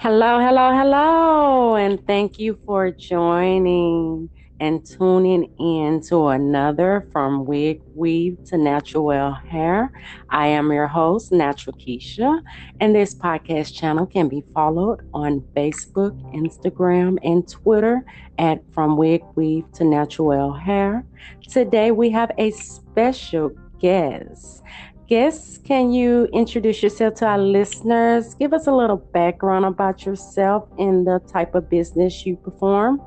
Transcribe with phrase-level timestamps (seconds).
[0.00, 4.30] Hello, hello, hello, and thank you for joining
[4.60, 9.90] and tuning in to another From Wig Weave to Natural Hair.
[10.30, 12.40] I am your host, Natural Keisha,
[12.78, 18.04] and this podcast channel can be followed on Facebook, Instagram, and Twitter
[18.38, 21.04] at From Wig Weave to Natural Hair.
[21.50, 24.62] Today we have a special guest
[25.08, 28.34] guest, can you introduce yourself to our listeners?
[28.34, 33.00] Give us a little background about yourself and the type of business you perform.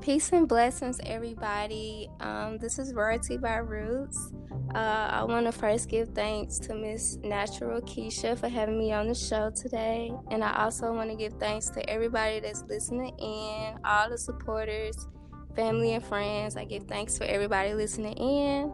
[0.00, 2.08] Peace and blessings, everybody.
[2.20, 4.32] Um, this is Royalty by Roots.
[4.74, 9.08] Uh, I want to first give thanks to Miss Natural Keisha for having me on
[9.08, 10.10] the show today.
[10.30, 15.06] And I also want to give thanks to everybody that's listening in, all the supporters,
[15.54, 16.56] family, and friends.
[16.56, 18.72] I give thanks for everybody listening in.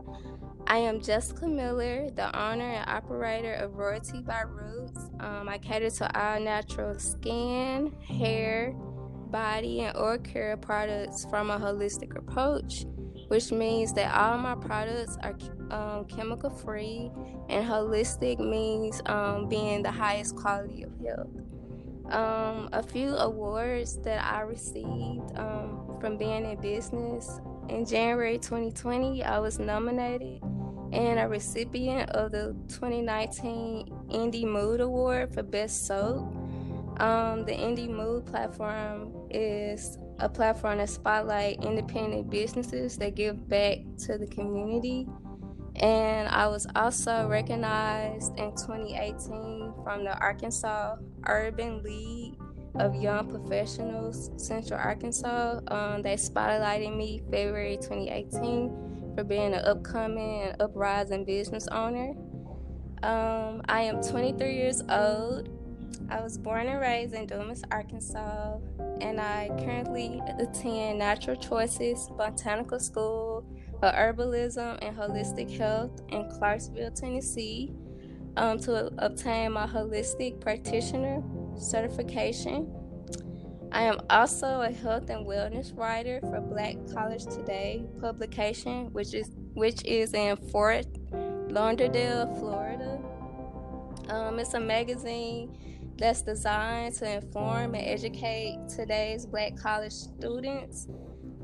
[0.68, 5.10] I am Jessica Miller, the owner and operator of Royalty by Roots.
[5.20, 8.72] Um, I cater to all natural skin, hair,
[9.30, 12.84] body, and oral care products from a holistic approach,
[13.28, 15.36] which means that all my products are
[15.70, 17.12] um, chemical free,
[17.48, 21.28] and holistic means um, being the highest quality of health.
[22.12, 29.22] Um, a few awards that I received um, from being in business in January 2020,
[29.22, 30.42] I was nominated
[30.92, 36.32] and a recipient of the 2019 Indie Mood Award for Best Soap.
[36.98, 43.78] Um, the Indie Mood platform is a platform that spotlight independent businesses that give back
[44.06, 45.06] to the community.
[45.76, 52.38] And I was also recognized in 2018 from the Arkansas Urban League
[52.78, 55.60] of Young Professionals, Central Arkansas.
[55.68, 62.14] Um, they spotlighted me February 2018 for being an upcoming and uprising business owner.
[63.02, 65.48] Um, I am 23 years old.
[66.10, 68.58] I was born and raised in Dumas, Arkansas,
[69.00, 73.44] and I currently attend Natural Choices Botanical School
[73.82, 77.72] of Herbalism and Holistic Health in Clarksville, Tennessee,
[78.36, 81.22] um, to obtain my holistic practitioner
[81.58, 82.72] certification.
[83.72, 89.30] I am also a health and wellness writer for Black College Today publication, which is
[89.54, 90.86] which is in Fort
[91.48, 92.98] Lauderdale, Florida.
[94.08, 95.58] Um, it's a magazine
[95.98, 100.86] that's designed to inform and educate today's Black college students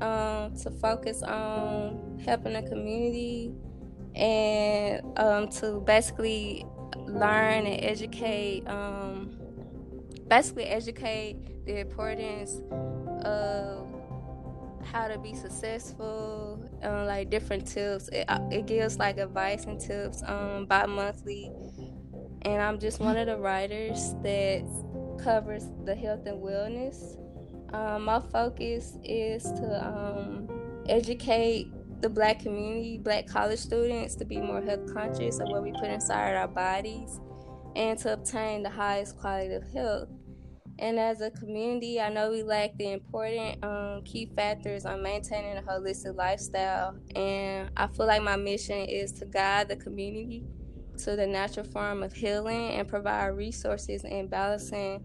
[0.01, 3.53] um, to focus on helping the community
[4.15, 6.65] and um, to basically
[7.07, 9.37] learn and educate um,
[10.27, 12.61] basically educate the importance
[13.25, 13.87] of
[14.91, 18.09] how to be successful, um, like different tips.
[18.09, 21.51] It, uh, it gives like advice and tips um, bi monthly.
[22.43, 24.63] And I'm just one of the writers that
[25.23, 27.17] covers the health and wellness.
[27.73, 30.47] Um, my focus is to um,
[30.87, 31.67] educate
[32.01, 35.85] the black community, black college students, to be more health conscious of what we put
[35.85, 37.19] inside our bodies
[37.75, 40.09] and to obtain the highest quality of health.
[40.79, 45.57] And as a community, I know we lack the important um, key factors on maintaining
[45.57, 46.95] a holistic lifestyle.
[47.15, 50.45] And I feel like my mission is to guide the community
[50.99, 55.03] to the natural form of healing and provide resources in balancing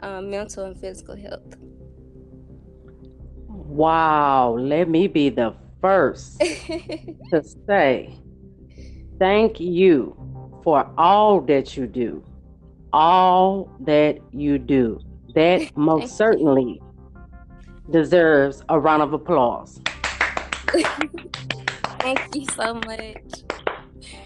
[0.00, 1.56] um, mental and physical health.
[3.46, 6.40] Wow, let me be the first
[7.30, 8.18] to say
[9.18, 10.16] thank you
[10.64, 12.24] for all that you do
[12.94, 15.00] all that you do.
[15.34, 16.80] That most certainly
[17.90, 19.80] deserves a round of applause.
[22.00, 23.42] thank you so much.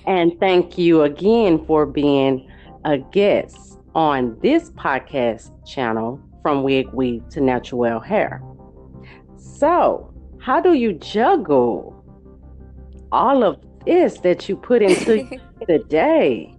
[0.06, 2.48] And thank you again for being
[2.84, 8.42] a guest on this podcast channel from Wig Weave to Natural Hair.
[9.36, 11.94] So, how do you juggle
[13.12, 16.54] all of this that you put into the day?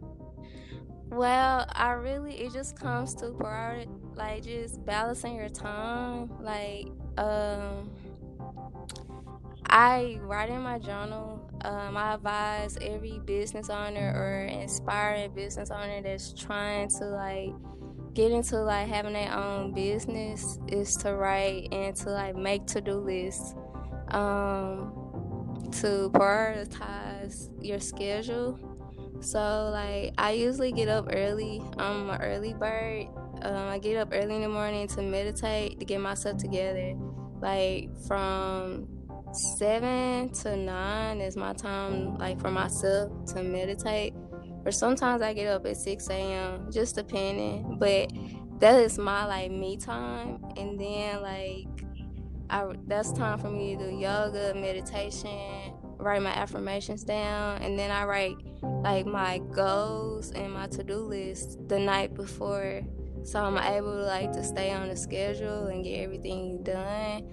[1.09, 6.29] Well, I really it just comes to priority, like just balancing your time.
[6.39, 6.87] Like,
[7.17, 7.89] um,
[9.65, 11.49] I write in my journal.
[11.65, 17.53] Um, I advise every business owner or inspiring business owner that's trying to like
[18.13, 22.95] get into like having their own business is to write and to like make to-do
[22.95, 23.55] lists
[24.09, 28.59] um, to prioritize your schedule
[29.21, 31.61] so like I usually get up early.
[31.77, 33.07] I'm an early bird.
[33.41, 36.95] Um, I get up early in the morning to meditate to get myself together.
[37.41, 38.87] Like from
[39.31, 44.13] seven to nine is my time like for myself to meditate.
[44.65, 46.69] Or sometimes I get up at six a.m.
[46.71, 47.77] just depending.
[47.79, 48.11] But
[48.59, 51.67] that is my like me time and then like
[52.49, 57.91] I that's time for me to do yoga, meditation, write my affirmations down, and then
[57.91, 62.81] I write like my goals and my to-do list the night before
[63.23, 67.27] so I'm able to like to stay on the schedule and get everything done.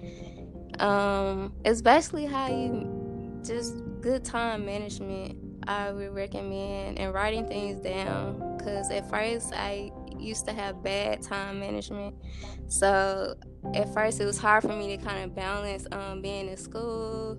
[0.79, 5.37] Um, it's basically how you just good time management.
[5.67, 11.21] I would recommend and writing things down because at first I used to have bad
[11.21, 12.15] time management.
[12.67, 13.35] So
[13.73, 17.37] at first it was hard for me to kind of balance um, being in school,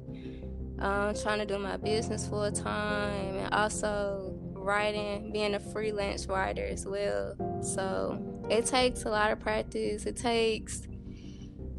[0.81, 6.65] um, trying to do my business full time, and also writing, being a freelance writer
[6.65, 7.35] as well.
[7.63, 10.07] So it takes a lot of practice.
[10.07, 10.83] It takes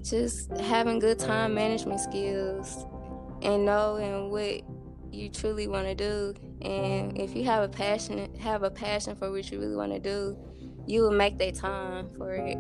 [0.01, 2.85] just having good time management skills
[3.41, 4.61] and knowing what
[5.11, 6.33] you truly want to do.
[6.61, 9.99] And if you have a passion, have a passion for what you really want to
[9.99, 10.37] do,
[10.85, 12.57] you will make that time for it.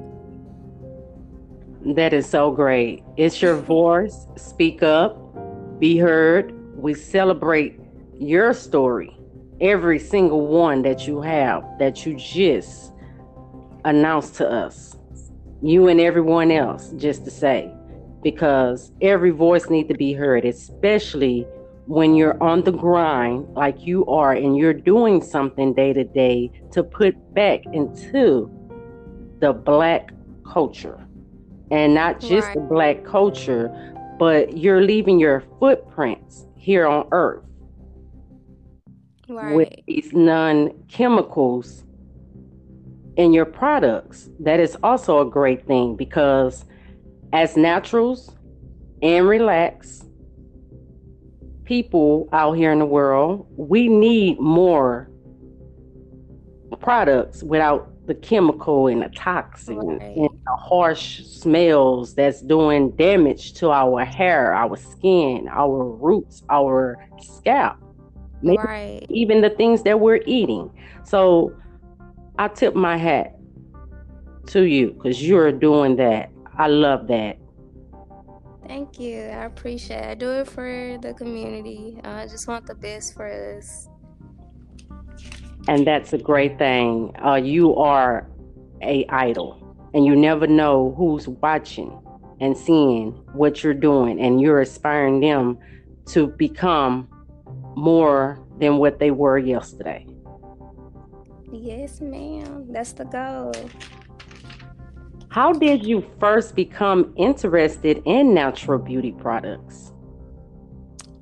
[1.95, 3.03] That is so great.
[3.15, 4.27] It's your voice.
[4.35, 5.28] Speak up,
[5.79, 6.53] be heard.
[6.75, 7.79] We celebrate
[8.17, 9.17] your story,
[9.61, 12.93] every single one that you have, that you just
[13.85, 14.97] announced to us,
[15.61, 17.73] you and everyone else, just to say,
[18.21, 21.47] because every voice needs to be heard, especially
[21.85, 26.51] when you're on the grind like you are and you're doing something day to day
[26.71, 28.47] to put back into
[29.39, 30.11] the black
[30.45, 31.03] culture
[31.71, 32.55] and not just right.
[32.55, 37.43] the black culture but you're leaving your footprints here on earth
[39.29, 39.55] right.
[39.55, 41.85] with these non-chemicals
[43.15, 46.65] in your products that is also a great thing because
[47.33, 48.35] as naturals
[49.01, 50.05] and relax
[51.63, 55.09] people out here in the world, we need more
[56.79, 60.01] products without the chemical and the toxin right.
[60.15, 67.77] and harsh smells that's doing damage to our hair, our skin, our roots, our scalp.
[68.41, 69.05] Maybe right.
[69.09, 70.71] even the things that we're eating.
[71.03, 71.53] So
[72.37, 73.35] I tip my hat
[74.47, 76.31] to you because you're doing that.
[76.57, 77.37] I love that.
[78.67, 79.21] Thank you.
[79.21, 80.09] I appreciate it.
[80.09, 81.99] I do it for the community.
[82.03, 83.89] I just want the best for us.
[85.67, 87.13] And that's a great thing.
[87.23, 88.29] Uh, you are
[88.81, 89.58] a idol,
[89.93, 91.97] and you never know who's watching
[92.39, 95.57] and seeing what you're doing, and you're inspiring them
[96.07, 97.07] to become
[97.75, 100.05] more than what they were yesterday.
[101.51, 102.67] Yes, ma'am.
[102.71, 103.53] That's the goal.
[105.29, 109.93] How did you first become interested in natural beauty products?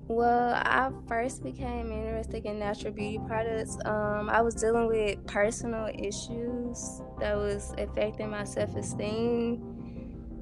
[0.09, 3.77] Well, I first became interested in natural beauty products.
[3.83, 9.61] Um, I was dealing with personal issues that was affecting my self-esteem,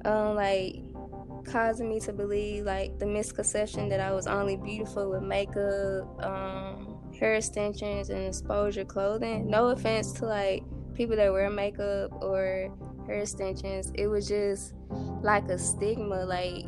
[0.04, 0.76] um, like
[1.46, 6.98] causing me to believe like the misconception that I was only beautiful with makeup, um,
[7.18, 9.50] hair extensions, and exposure clothing.
[9.50, 10.62] No offense to like
[10.94, 12.72] people that wear makeup or
[13.06, 13.90] hair extensions.
[13.94, 14.74] It was just
[15.22, 16.66] like a stigma, like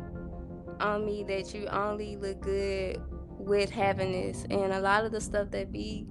[0.79, 3.01] on me that you only look good
[3.37, 4.45] with having this.
[4.49, 6.05] And a lot of the stuff that be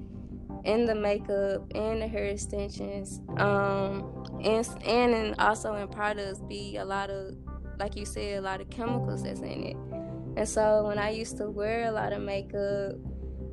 [0.65, 6.85] in the makeup and the hair extensions, um, and and also in products be a
[6.85, 7.35] lot of,
[7.79, 9.77] like you said, a lot of chemicals that's in it.
[10.37, 12.95] And so when I used to wear a lot of makeup,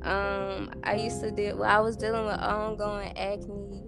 [0.02, 1.58] um, I used to deal.
[1.58, 3.82] Well, I was dealing with ongoing acne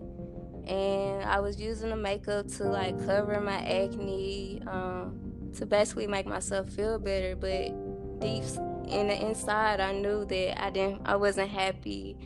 [0.69, 6.26] and I was using the makeup to like cover my acne, um, to basically make
[6.26, 7.37] myself feel better.
[7.37, 8.45] But deep
[8.88, 12.17] in the inside, I knew that I didn't, I wasn't happy,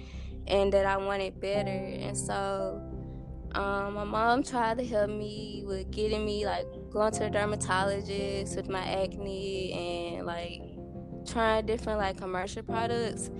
[0.46, 1.70] and that I wanted better.
[1.70, 2.82] And so,
[3.54, 8.56] um, my mom tried to help me with getting me like going to a dermatologist
[8.56, 10.62] with my acne and like
[11.26, 13.30] trying different like commercial products.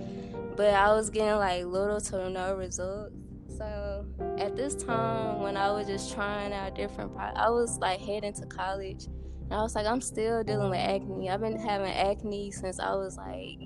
[0.55, 3.15] But I was getting like little to no results.
[3.57, 4.05] So
[4.37, 8.33] at this time, when I was just trying out different, pro- I was like heading
[8.33, 9.07] to college,
[9.53, 11.29] and I was like, I'm still dealing with acne.
[11.29, 13.59] I've been having acne since I was like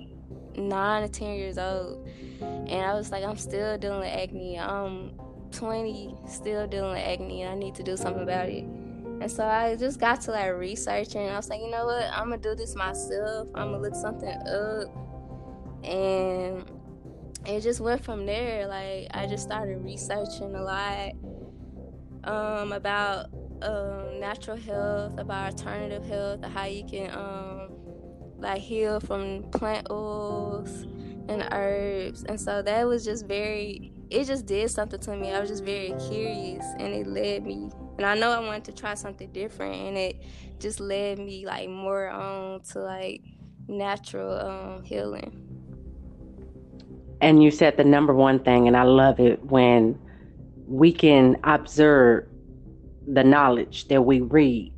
[0.54, 2.06] nine or ten years old,
[2.42, 4.58] and I was like, I'm still dealing with acne.
[4.58, 5.18] I'm
[5.50, 8.64] 20, still dealing with acne, and I need to do something about it.
[8.64, 11.26] And so I just got to like researching.
[11.26, 12.04] I was like, you know what?
[12.12, 13.48] I'm gonna do this myself.
[13.54, 16.70] I'm gonna look something up, and
[17.46, 18.66] it just went from there.
[18.66, 21.12] Like I just started researching a lot
[22.24, 23.30] um, about
[23.62, 27.70] um, natural health, about alternative health, how you can um,
[28.38, 30.86] like heal from plant oils
[31.28, 32.24] and herbs.
[32.24, 33.92] And so that was just very.
[34.10, 35.32] It just did something to me.
[35.32, 38.72] I was just very curious, and it led me and I know I wanted to
[38.72, 40.22] try something different, and it
[40.60, 43.22] just led me like more on to like
[43.66, 45.44] natural um, healing.
[47.20, 49.98] And you said the number one thing, and I love it when
[50.68, 52.27] we can observe
[53.12, 54.72] the knowledge that we read.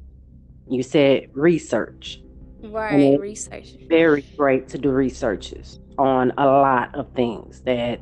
[0.68, 2.20] You said research.
[2.62, 3.74] Right, research.
[3.88, 8.00] Very great to do researches on a lot of things that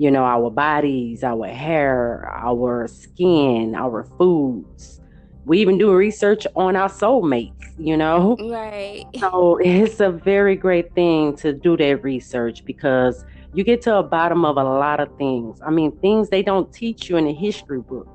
[0.00, 4.98] you know, our bodies, our hair, our skin, our foods.
[5.44, 8.34] We even do research on our soulmates, you know?
[8.40, 9.04] Right.
[9.18, 14.02] So it's a very great thing to do that research because you get to a
[14.02, 15.60] bottom of a lot of things.
[15.60, 18.08] I mean, things they don't teach you in a history book.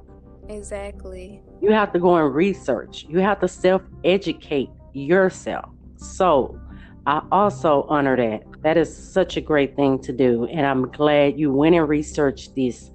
[0.49, 1.43] Exactly.
[1.61, 3.05] You have to go and research.
[3.09, 5.69] You have to self educate yourself.
[5.97, 6.59] So
[7.07, 8.43] I also honor that.
[8.61, 10.45] That is such a great thing to do.
[10.45, 12.91] And I'm glad you went and researched these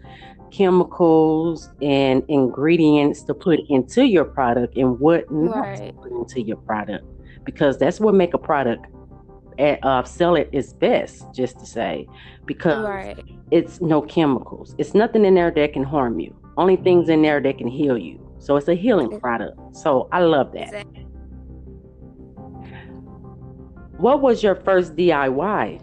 [0.51, 5.77] chemicals and ingredients to put into your product and what not right.
[5.79, 7.05] to put into your product
[7.45, 8.87] because that's what make a product
[9.59, 12.07] at, uh, sell it is best just to say
[12.47, 13.25] because right.
[13.51, 17.41] it's no chemicals it's nothing in there that can harm you only things in there
[17.41, 21.07] that can heal you so it's a healing product so i love that exactly.
[24.01, 25.83] What was your first DIY?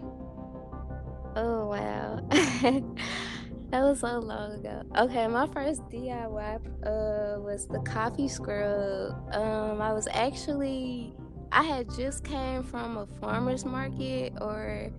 [1.35, 2.19] Oh wow.
[2.31, 4.81] that was so long ago.
[4.97, 9.13] Okay, my first DIY uh, was the coffee scrub.
[9.35, 11.13] Um, I was actually
[11.51, 14.89] I had just came from a farmer's market or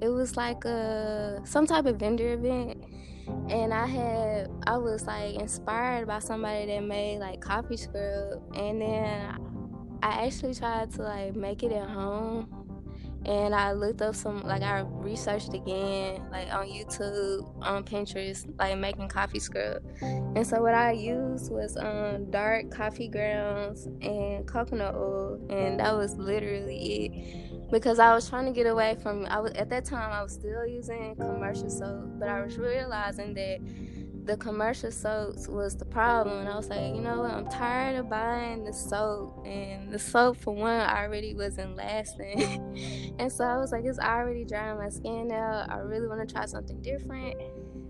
[0.00, 2.82] it was like a some type of vendor event
[3.50, 8.42] and I had I was like inspired by somebody that made like coffee scrub.
[8.54, 12.54] And then I actually tried to like make it at home.
[13.24, 18.78] And I looked up some like I researched again like on YouTube on Pinterest like
[18.78, 19.82] making coffee scrub.
[20.00, 25.40] And so what I used was um dark coffee grounds and coconut oil.
[25.50, 29.52] And that was literally it because I was trying to get away from I was
[29.52, 33.60] at that time I was still using commercial soap but I was realizing that
[34.28, 36.40] the commercial soaps was the problem.
[36.40, 37.32] And I was like, you know what?
[37.32, 39.42] I'm tired of buying the soap.
[39.46, 43.16] And the soap, for one, already wasn't lasting.
[43.18, 45.70] and so I was like, it's already drying my skin out.
[45.70, 47.40] I really want to try something different.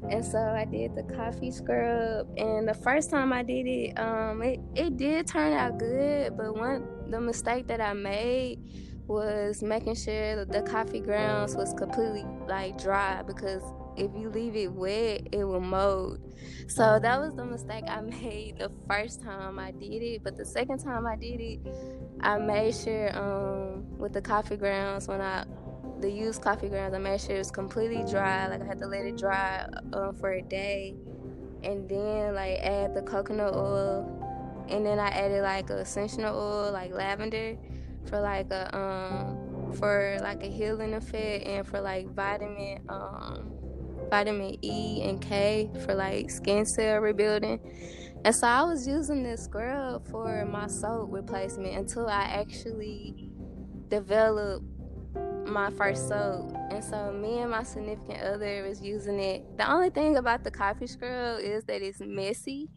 [0.09, 2.29] And so I did the coffee scrub.
[2.39, 6.37] And the first time I did it, um, it, it did turn out good.
[6.37, 8.61] But one, the mistake that I made
[9.09, 13.63] was making sure that the coffee grounds was completely like dry because
[13.97, 16.21] if you leave it wet, it will mold.
[16.69, 20.23] So that was the mistake I made the first time I did it.
[20.23, 21.61] But the second time I did it,
[22.21, 25.45] I made sure um, with the coffee grounds when I
[26.01, 28.47] the used coffee grounds, I made sure it was completely dry.
[28.47, 30.95] Like I had to let it dry uh, for a day,
[31.65, 36.93] and then like add the coconut oil, and then I added like essential oil like
[36.93, 37.57] lavender
[38.07, 43.53] for like a um for like a healing effect and for like vitamin um
[44.09, 47.61] vitamin E and K for like skin cell rebuilding.
[48.25, 53.31] And so I was using this scrub for my soap replacement until I actually
[53.89, 54.65] developed
[55.47, 56.53] my first soap.
[56.71, 59.57] And so me and my significant other was using it.
[59.57, 62.69] The only thing about the coffee scrub is that it's messy.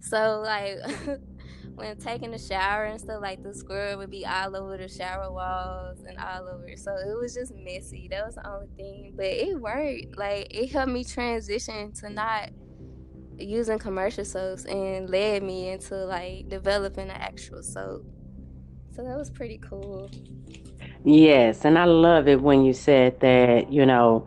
[0.00, 0.78] So like
[1.78, 5.32] when taking a shower and stuff, like the scrub would be all over the shower
[5.32, 6.76] walls and all over.
[6.76, 8.08] So it was just messy.
[8.10, 9.14] That was the only thing.
[9.16, 10.16] But it worked.
[10.16, 12.50] Like it helped me transition to not
[13.38, 18.04] using commercial soaps and led me into like developing an actual soap.
[18.94, 20.10] So that was pretty cool.
[21.04, 24.26] Yes, and I love it when you said that, you know,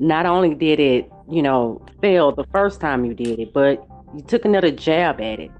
[0.00, 4.22] not only did it, you know, fail the first time you did it, but you
[4.22, 5.50] took another jab at it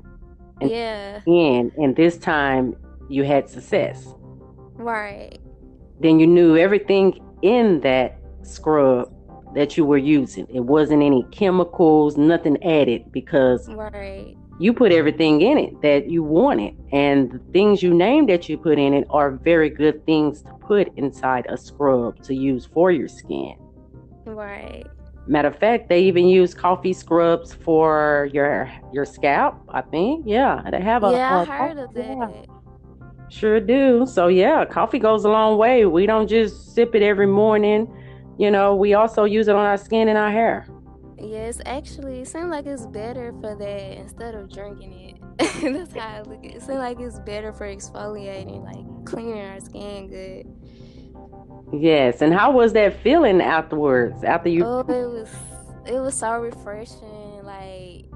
[0.60, 1.20] and yeah.
[1.26, 2.76] And and this time
[3.08, 4.14] you had success.
[4.74, 5.38] Right.
[6.00, 9.12] Then you knew everything in that scrub
[9.54, 10.46] that you were using.
[10.52, 14.36] It wasn't any chemicals, nothing added because right.
[14.58, 16.76] you put everything in it that you wanted.
[16.92, 20.52] And the things you named that you put in it are very good things to
[20.60, 23.56] put inside a scrub to use for your skin.
[24.26, 24.86] Right.
[25.28, 29.56] Matter of fact, they even use coffee scrubs for your your scalp.
[29.70, 31.10] I think, yeah, they have a.
[31.10, 32.04] Yeah, a, I heard of that.
[32.04, 32.56] Yeah.
[33.28, 34.06] Sure do.
[34.06, 35.84] So yeah, coffee goes a long way.
[35.84, 37.92] We don't just sip it every morning.
[38.38, 40.68] You know, we also use it on our skin and our hair.
[41.18, 45.16] Yes, actually, it seems like it's better for that instead of drinking it.
[45.38, 46.56] That's how I look at it.
[46.56, 50.46] It seems like it's better for exfoliating, like cleaning our skin good.
[51.72, 54.22] Yes, and how was that feeling afterwards?
[54.24, 54.64] After you?
[54.64, 55.34] Oh, it was
[55.86, 57.40] it was so refreshing.
[57.42, 58.06] Like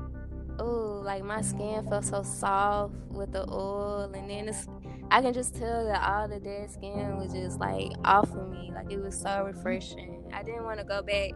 [0.60, 4.68] oh, like my skin felt so soft with the oil, and then it's,
[5.10, 8.70] I can just tell that all the dead skin was just like off of me.
[8.74, 10.30] Like it was so refreshing.
[10.32, 11.32] I didn't want to go back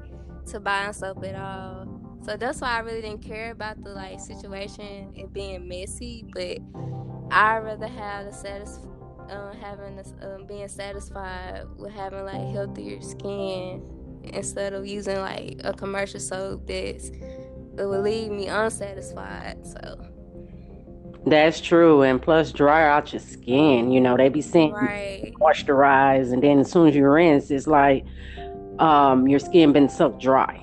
[0.47, 1.89] to buying soap at all.
[2.25, 6.59] So that's why I really didn't care about the like situation it being messy, but
[7.31, 8.87] I rather have the satis-
[9.31, 13.83] uh, having this, um, being satisfied with having like healthier skin
[14.25, 17.11] instead of using like a commercial soap that's
[17.77, 19.67] it would leave me unsatisfied.
[19.67, 19.99] So
[21.27, 23.91] that's true, and plus dry out your skin.
[23.91, 25.33] You know they be saying right.
[25.41, 28.05] moisturize, and then as soon as you rinse, it's like
[28.79, 30.61] um, your skin been sucked dry.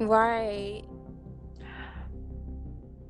[0.00, 0.82] Right.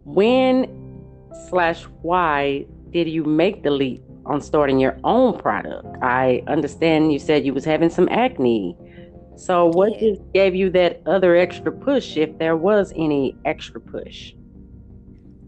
[0.04, 1.02] When
[1.48, 5.86] slash why did you make the leap on starting your own product?
[6.02, 8.76] I understand you said you was having some acne.
[9.36, 10.10] So what yeah.
[10.10, 14.34] just gave you that other extra push if there was any extra push?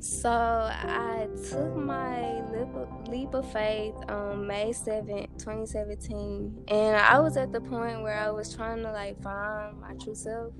[0.00, 6.64] So I took my leap of, leap of faith on May 7th, 2017.
[6.68, 10.14] And I was at the point where I was trying to like find my true
[10.14, 10.52] self.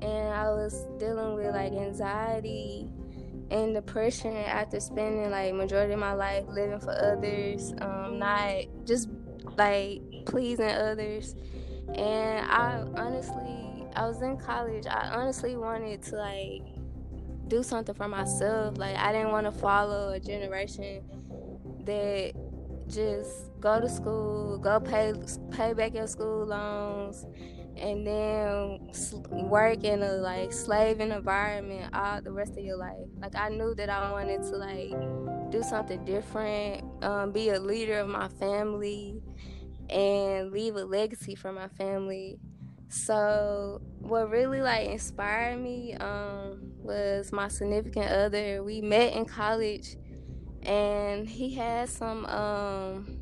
[0.00, 2.88] And I was dealing with like anxiety
[3.50, 9.08] and depression after spending like majority of my life living for others, um, not just
[9.56, 11.34] like pleasing others.
[11.94, 14.86] And I honestly, I was in college.
[14.86, 16.62] I honestly wanted to like
[17.48, 18.78] do something for myself.
[18.78, 21.02] Like I didn't want to follow a generation
[21.84, 22.32] that
[22.88, 25.12] just go to school, go pay
[25.50, 27.26] pay back your school loans,
[27.76, 33.08] and then work in a like slaving environment all the rest of your life.
[33.20, 37.98] Like I knew that I wanted to like do something different, um, be a leader
[38.00, 39.22] of my family,
[39.88, 42.38] and leave a legacy for my family.
[42.88, 48.62] So what really like inspired me um, was my significant other.
[48.62, 49.96] We met in college,
[50.62, 52.26] and he had some.
[52.26, 53.18] Um,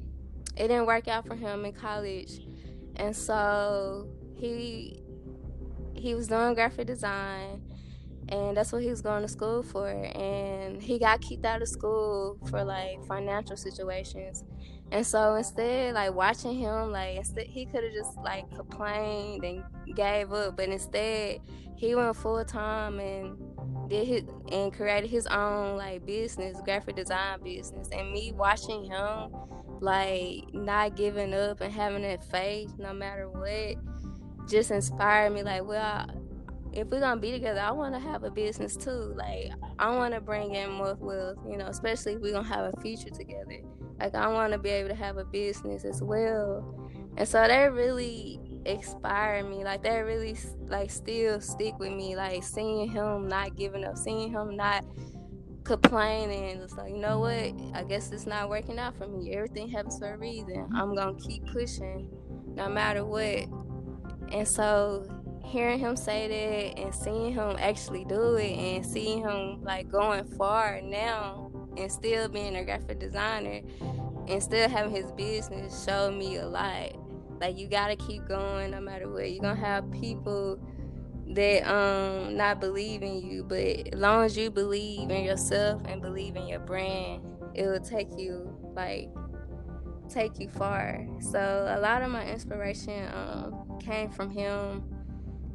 [0.56, 2.40] it didn't work out for him in college,
[2.96, 4.08] and so
[4.38, 5.02] he
[5.94, 7.60] he was doing graphic design
[8.28, 9.88] and that's what he was going to school for.
[9.88, 14.44] And he got kicked out of school for like financial situations.
[14.92, 19.64] And so instead like watching him like instead he could have just like complained and
[19.94, 20.56] gave up.
[20.56, 21.40] But instead
[21.76, 23.38] he went full-time and
[23.88, 24.22] did his
[24.52, 27.88] and created his own like business graphic design business.
[27.92, 29.32] And me watching him
[29.80, 33.76] like not giving up and having that faith no matter what
[34.48, 36.06] just inspired me like well
[36.72, 39.12] if we're gonna be together i want to have a business too.
[39.16, 42.72] Like i want to bring in more wealth you know especially if we're gonna have
[42.72, 43.60] a future together.
[43.98, 46.78] Like i want to be able to have a business as well.
[47.16, 49.64] And so that really inspired me.
[49.64, 52.14] Like that really like still stick with me.
[52.14, 54.84] Like seeing him not giving up seeing him not
[55.64, 57.52] complaining it's like you know what?
[57.74, 59.34] I guess it's not working out for me.
[59.34, 60.56] Everything happens for a reason.
[60.56, 60.76] Mm-hmm.
[60.76, 62.08] I'm gonna keep pushing
[62.54, 63.46] no matter what
[64.32, 65.06] and so
[65.44, 70.24] hearing him say that and seeing him actually do it and seeing him like going
[70.36, 73.60] far now and still being a graphic designer
[74.28, 76.92] and still having his business showed me a lot.
[77.40, 79.30] Like you gotta keep going no matter what.
[79.30, 80.58] You're gonna have people
[81.30, 86.02] that um not believe in you, but as long as you believe in yourself and
[86.02, 87.22] believe in your brand,
[87.54, 89.08] it will take you like
[90.08, 91.06] take you far.
[91.20, 94.84] So a lot of my inspiration um, came from him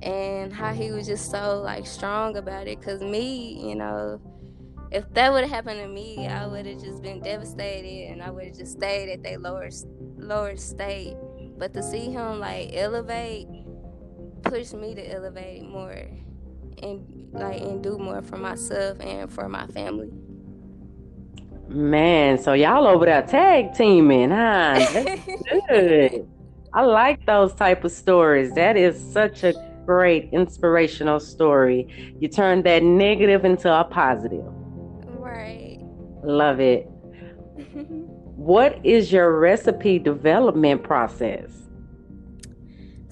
[0.01, 2.81] and how he was just so like strong about it.
[2.81, 4.21] Cause me, you know,
[4.91, 8.29] if that would have happened to me, I would have just been devastated and I
[8.29, 9.69] would have just stayed at that lower
[10.17, 11.15] lower state.
[11.57, 13.47] But to see him like elevate
[14.43, 16.05] pushed me to elevate more
[16.81, 20.11] and like and do more for myself and for my family.
[21.67, 24.85] Man, so y'all over there tag teaming, huh?
[24.93, 26.27] That's good.
[26.73, 28.53] I like those type of stories.
[28.53, 29.53] That is such a
[29.85, 32.15] great inspirational story.
[32.19, 34.45] You turned that negative into a positive.
[35.17, 35.79] Right.
[36.23, 36.83] Love it.
[38.35, 41.62] what is your recipe development process?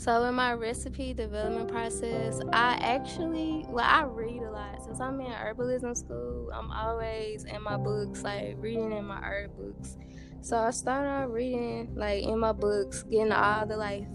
[0.01, 4.83] So in my recipe development process, I actually well I read a lot.
[4.83, 9.55] Since I'm in herbalism school, I'm always in my books, like reading in my herb
[9.55, 9.97] books.
[10.41, 14.07] So I started out reading like in my books, getting all the like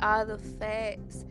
[0.00, 1.24] all the facts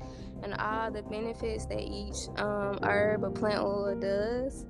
[0.44, 4.66] and all the benefits that each um, herb or plant oil does.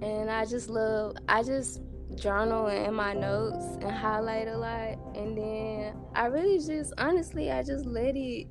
[0.00, 1.82] And I just love I just
[2.14, 7.62] journal in my notes and highlight a lot and then I really just honestly I
[7.62, 8.46] just let it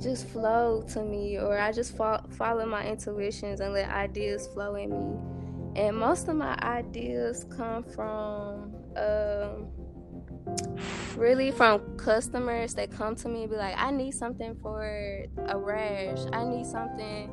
[0.00, 4.74] just flow to me or I just fo- follow my intuitions and let ideas flow
[4.76, 5.82] in me.
[5.82, 9.68] and most of my ideas come from um,
[11.16, 15.58] really from customers that come to me and be like, I need something for a
[15.58, 16.18] rash.
[16.32, 17.30] I need something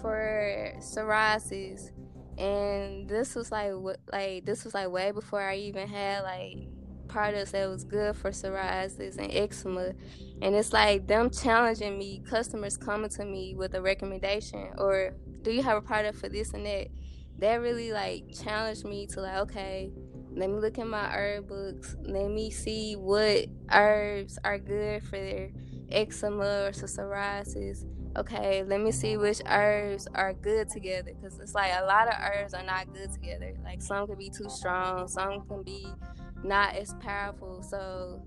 [0.00, 1.90] for psoriasis.
[2.38, 3.72] And this was like
[4.12, 6.68] like this was like way before I even had like
[7.08, 9.92] products that was good for psoriasis and eczema.
[10.42, 15.52] And it's like them challenging me, customers coming to me with a recommendation or do
[15.52, 16.88] you have a product for this and that?
[17.38, 19.92] That really like challenged me to like, okay,
[20.32, 21.96] let me look in my herb books.
[22.02, 25.50] Let me see what herbs are good for their
[25.90, 27.84] eczema or psoriasis.
[28.16, 32.14] Okay, let me see which herbs are good together because it's like a lot of
[32.20, 33.54] herbs are not good together.
[33.64, 35.86] Like some can be too strong, some can be
[36.42, 37.62] not as powerful.
[37.62, 38.22] So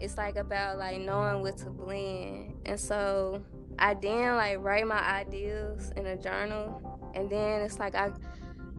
[0.00, 2.54] it's like about like knowing what to blend.
[2.66, 3.42] And so
[3.78, 8.10] I then like write my ideas in a journal, and then it's like I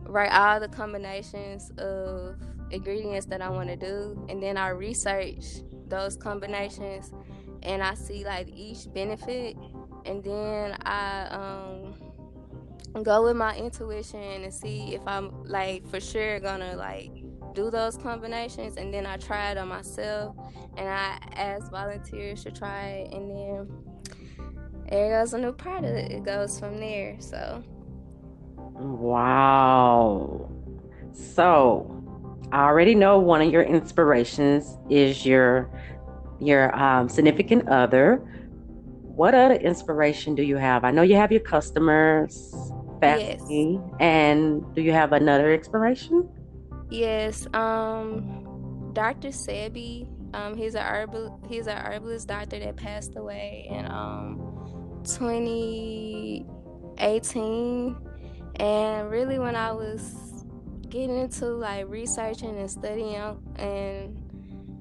[0.04, 2.38] write all the combinations of
[2.72, 5.46] ingredients that I want to do, and then I research
[5.88, 7.12] those combinations,
[7.64, 9.58] and I see like each benefit,
[10.06, 11.28] and then I
[12.96, 17.12] um, go with my intuition and see if I'm like for sure gonna like
[17.56, 20.36] do those combinations, and then I try it on myself,
[20.78, 23.70] and I ask volunteers to try it, and then
[24.90, 26.12] there goes a new product.
[26.12, 27.16] It goes from there.
[27.20, 27.64] So.
[28.58, 30.52] Wow.
[31.14, 32.04] So
[32.52, 35.70] I already know one of your inspirations is your
[36.40, 38.18] your um, significant other.
[39.16, 40.84] What other inspiration do you have?
[40.84, 42.54] I know you have your customers,
[43.00, 43.94] family, yes.
[44.02, 46.30] and do you have another inspiration?
[46.90, 49.30] Yes, um, Dr.
[49.30, 50.10] Sebi.
[50.34, 54.42] Um, he's a herbal he's a herbalist doctor that passed away in um
[55.06, 57.96] 2018.
[58.58, 60.44] And really, when I was
[60.90, 64.22] getting into like researching and studying and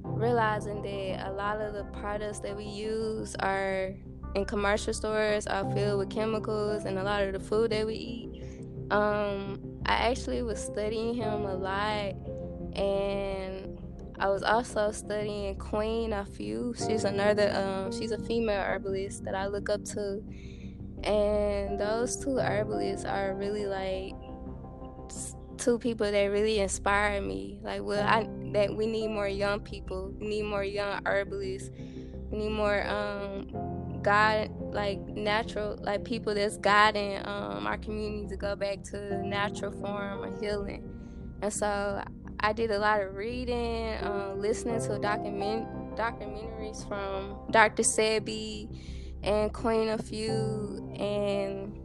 [0.02, 3.94] realizing that a lot of the products that we use are
[4.34, 7.94] in commercial stores are filled with chemicals and a lot of the food that we
[7.94, 8.42] eat
[8.90, 12.14] um, i actually was studying him a lot
[12.76, 13.78] and
[14.18, 19.46] i was also studying queen afua she's another um, she's a female herbalist that i
[19.46, 20.22] look up to
[21.02, 24.14] and those two herbalists are really like
[25.64, 27.58] two people that really inspire me.
[27.62, 30.12] Like, well, I that we need more young people.
[30.18, 31.70] We need more young herbalists.
[32.30, 33.48] We need more um,
[34.04, 39.72] God, like natural, like people that's guiding um, our community to go back to natural
[39.72, 40.88] form of healing.
[41.42, 42.04] And so
[42.40, 47.82] I did a lot of reading, um, listening to document documentaries from Dr.
[47.82, 48.68] Sebi
[49.22, 51.80] and Queen Afua and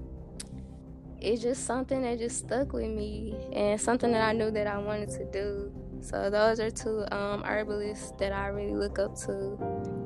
[1.22, 4.78] it's just something that just stuck with me and something that I knew that I
[4.78, 5.72] wanted to do.
[6.02, 9.99] So those are two um, herbalists that I really look up to.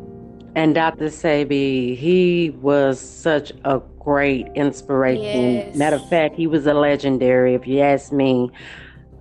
[0.55, 1.05] And Dr.
[1.05, 5.53] Sebi, he was such a great inspiration.
[5.53, 5.75] Yes.
[5.75, 8.51] Matter of fact, he was a legendary, if you ask me.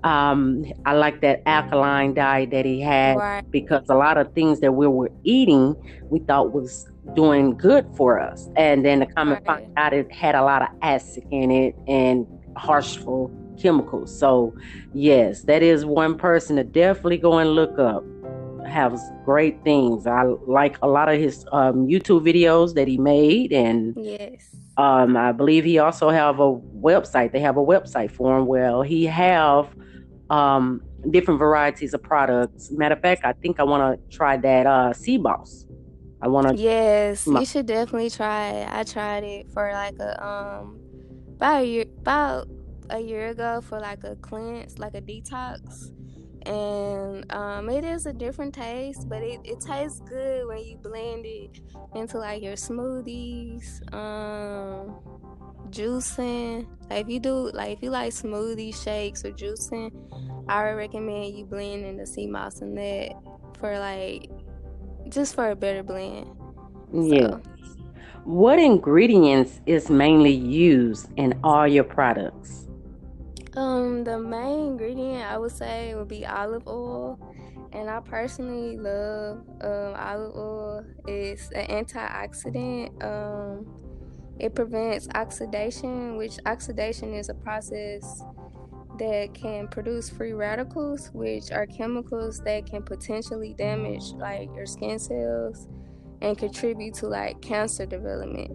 [0.04, 3.50] Um, I like that alkaline diet that he had right.
[3.50, 5.76] because a lot of things that we were eating
[6.10, 8.48] we thought was doing good for us.
[8.56, 9.38] And then to come right.
[9.38, 14.16] and find out it had a lot of acid in it and harshful chemicals.
[14.16, 14.54] So,
[14.92, 18.04] yes, that is one person to definitely go and look up.
[18.66, 20.06] Has great things.
[20.06, 25.16] I like a lot of his um, YouTube videos that he made, and yes, um,
[25.16, 27.32] I believe he also have a website.
[27.32, 28.46] They have a website for him.
[28.46, 29.74] Well, he have
[30.30, 32.70] um, different varieties of products.
[32.70, 35.66] Matter of fact, I think I want to try that uh, Sea Moss.
[36.22, 36.56] I want to.
[36.56, 38.68] Yes, my- you should definitely try it.
[38.72, 40.78] I tried it for like a um
[41.36, 42.48] about a year about
[42.90, 45.90] a year ago for like a cleanse, like a detox.
[46.46, 51.24] And um, it is a different taste, but it, it tastes good when you blend
[51.24, 51.60] it
[51.94, 54.98] into like your smoothies, um,
[55.70, 56.66] juicing.
[56.90, 59.92] Like if you do like if you like smoothie shakes or juicing,
[60.48, 63.12] I would recommend you blending the sea moss in that
[63.58, 64.30] for like
[65.08, 66.26] just for a better blend.
[66.92, 67.30] Yeah.
[67.30, 67.42] So.
[68.24, 72.61] What ingredients is mainly used in all your products?
[73.54, 77.18] Um, the main ingredient I would say would be olive oil,
[77.72, 80.84] and I personally love um, olive oil.
[81.06, 83.02] It's an antioxidant.
[83.04, 83.66] Um,
[84.38, 88.22] it prevents oxidation, which oxidation is a process
[88.98, 94.98] that can produce free radicals, which are chemicals that can potentially damage like your skin
[94.98, 95.68] cells
[96.22, 98.52] and contribute to like cancer development.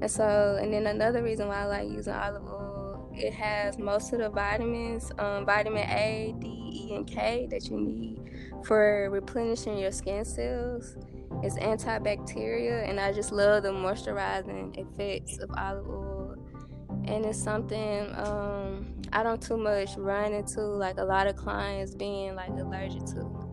[0.00, 2.77] And so, and then another reason why I like using olive oil
[3.20, 7.78] it has most of the vitamins, um, vitamin A, D, E, and K that you
[7.80, 8.20] need
[8.64, 10.96] for replenishing your skin cells.
[11.42, 16.36] It's antibacterial, and I just love the moisturizing effects of olive oil.
[17.04, 21.94] And it's something um, I don't too much run into, like a lot of clients
[21.94, 23.48] being like allergic to.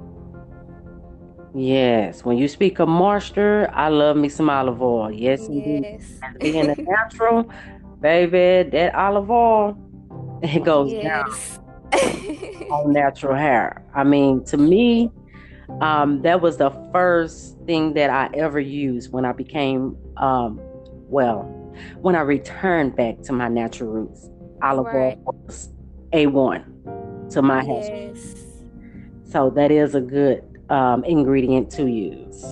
[1.54, 5.10] Yes, when you speak of moisture, I love me some olive oil.
[5.10, 6.20] Yes, yes.
[6.38, 7.50] Being a natural,
[8.06, 9.76] baby, that olive oil,
[10.44, 11.58] it goes yes.
[11.92, 13.84] down on natural hair.
[13.96, 15.12] I mean, to me,
[15.82, 20.60] um, that was the first thing that I ever used when I became, um,
[21.10, 21.42] well,
[22.02, 24.30] when I returned back to my natural roots.
[24.62, 25.18] Olive right.
[25.28, 25.70] oil was
[26.14, 27.88] A1 to my yes.
[27.88, 28.14] hair.
[29.32, 32.44] So that is a good um, ingredient to use.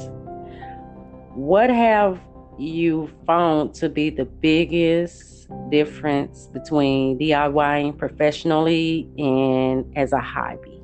[1.36, 2.20] What have
[2.58, 5.33] you found to be the biggest
[5.70, 10.82] difference between DIYing professionally and as a hobby?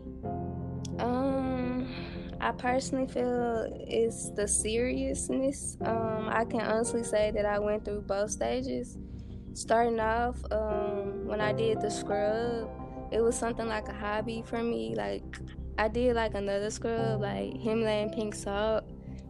[0.99, 1.87] Um,
[2.39, 5.77] I personally feel it's the seriousness.
[5.81, 8.97] Um, I can honestly say that I went through both stages.
[9.53, 12.69] Starting off, um, when I did the scrub,
[13.11, 14.95] it was something like a hobby for me.
[14.95, 15.23] Like
[15.77, 18.83] I did like another scrub, like Himalayan pink salt,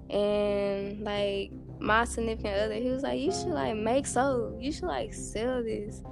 [0.10, 4.58] and like my significant other, he was like, "You should like make soap.
[4.60, 6.04] You should like sell this,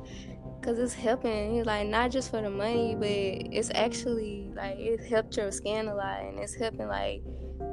[0.61, 5.01] cause it's helping." He's like, not just for the money, but it's actually like it
[5.01, 7.21] helped your skin a lot, and it's helping like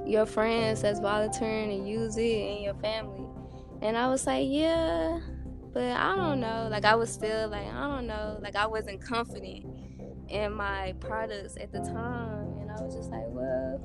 [0.07, 3.27] your friends that's volunteering to use it in your family.
[3.83, 5.21] And I was like, yeah,
[5.73, 6.69] but I don't know.
[6.71, 8.39] Like I was still like, I don't know.
[8.41, 9.67] Like I wasn't confident
[10.29, 12.59] in my products at the time.
[12.61, 13.81] And I was just like, well,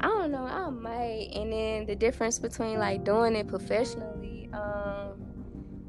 [0.00, 1.30] I don't know, I might.
[1.34, 5.12] And then the difference between like doing it professionally, um,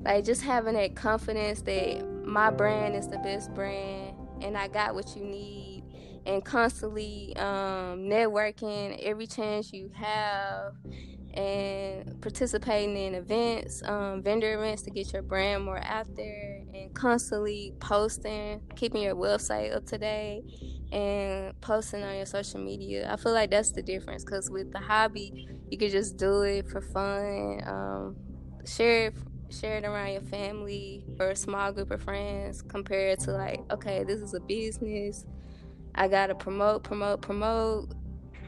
[0.01, 4.95] like just having that confidence that my brand is the best brand and I got
[4.95, 5.83] what you need
[6.25, 10.73] and constantly um, networking every chance you have
[11.33, 16.93] and participating in events, um, vendor events to get your brand more out there, and
[16.93, 20.43] constantly posting, keeping your website up to date,
[20.91, 23.12] and posting on your social media.
[23.12, 26.67] I feel like that's the difference because with the hobby, you could just do it
[26.67, 28.15] for fun, um,
[28.65, 29.13] share it,
[29.49, 34.04] share it around your family or a small group of friends, compared to like, okay,
[34.04, 35.25] this is a business.
[35.95, 37.93] I gotta promote, promote, promote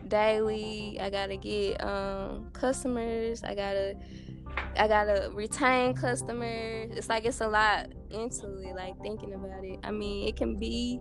[0.07, 0.97] daily.
[0.99, 3.43] I gotta get um, customers.
[3.43, 3.95] I gotta
[4.77, 6.91] I gotta retain customers.
[6.95, 9.79] It's like it's a lot into it, like thinking about it.
[9.83, 10.99] I mean, it can be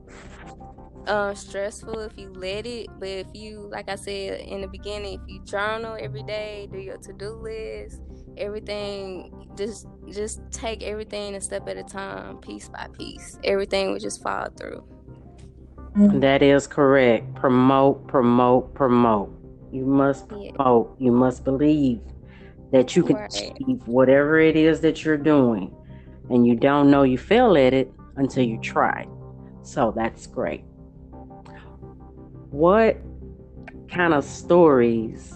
[1.07, 5.21] uh, stressful if you let it, but if you, like I said in the beginning,
[5.21, 8.01] if you journal every day, do your to do list,
[8.37, 13.39] everything, just just take everything a step at a time, piece by piece.
[13.45, 14.85] Everything will just fall through.
[15.95, 17.35] That is correct.
[17.35, 19.33] Promote, promote, promote.
[19.73, 20.97] You must promote.
[20.99, 22.01] You must believe
[22.73, 23.33] that you can right.
[23.33, 25.75] achieve whatever it is that you're doing.
[26.29, 29.07] And you don't know you fail at it until you try.
[29.63, 30.65] So that's great.
[32.51, 32.99] What
[33.91, 35.35] kind of stories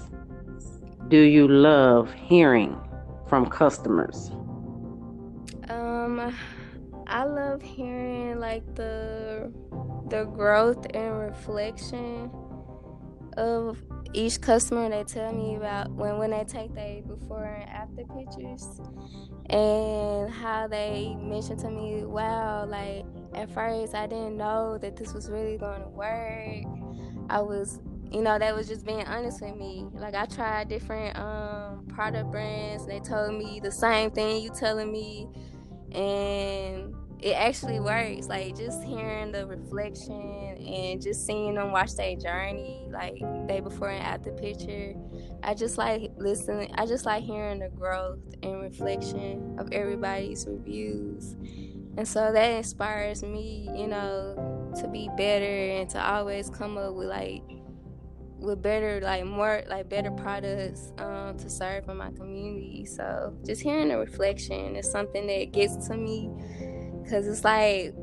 [1.08, 2.78] do you love hearing
[3.28, 4.30] from customers?
[5.68, 6.34] Um
[7.06, 9.52] I love hearing like the
[10.08, 12.30] the growth and reflection
[13.36, 18.04] of each customer they tell me about when when they take their before and after
[18.16, 18.80] pictures
[19.50, 25.12] and how they mentioned to me wow like at first i didn't know that this
[25.12, 26.64] was really going to work.
[27.30, 29.86] I was you know that was just being honest with me.
[29.94, 32.84] Like i tried different um product brands.
[32.84, 35.28] And they told me the same thing you telling me.
[35.92, 38.28] And it actually works.
[38.28, 43.88] Like just hearing the reflection and just seeing them watch their journey, like day before
[43.88, 44.94] and after picture.
[45.42, 46.74] I just like listening.
[46.74, 51.32] I just like hearing the growth and reflection of everybody's reviews,
[51.96, 56.92] and so that inspires me, you know, to be better and to always come up
[56.92, 57.42] with like
[58.38, 63.62] with better like more like better products um, to serve in my community so just
[63.62, 66.28] hearing the reflection is something that gets to me
[67.04, 67.94] because it's like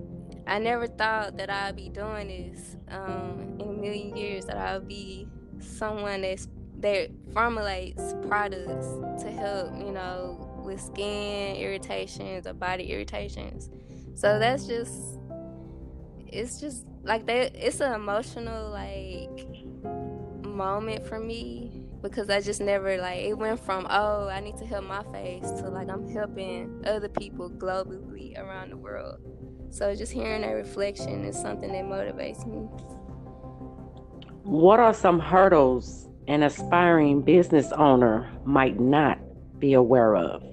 [0.47, 4.45] I never thought that I'd be doing this um, in a million years.
[4.45, 5.27] That I'll be
[5.59, 6.47] someone that's
[6.79, 8.87] that formulates products
[9.23, 13.69] to help, you know, with skin irritations or body irritations.
[14.15, 15.19] So that's just,
[16.27, 17.55] it's just like that.
[17.55, 19.47] It's an emotional like
[20.43, 24.65] moment for me because I just never like it went from oh I need to
[24.65, 29.19] help my face to like I'm helping other people globally around the world.
[29.69, 32.67] So just hearing that reflection is something that motivates me.
[34.43, 39.19] What are some hurdles an aspiring business owner might not
[39.59, 40.43] be aware of?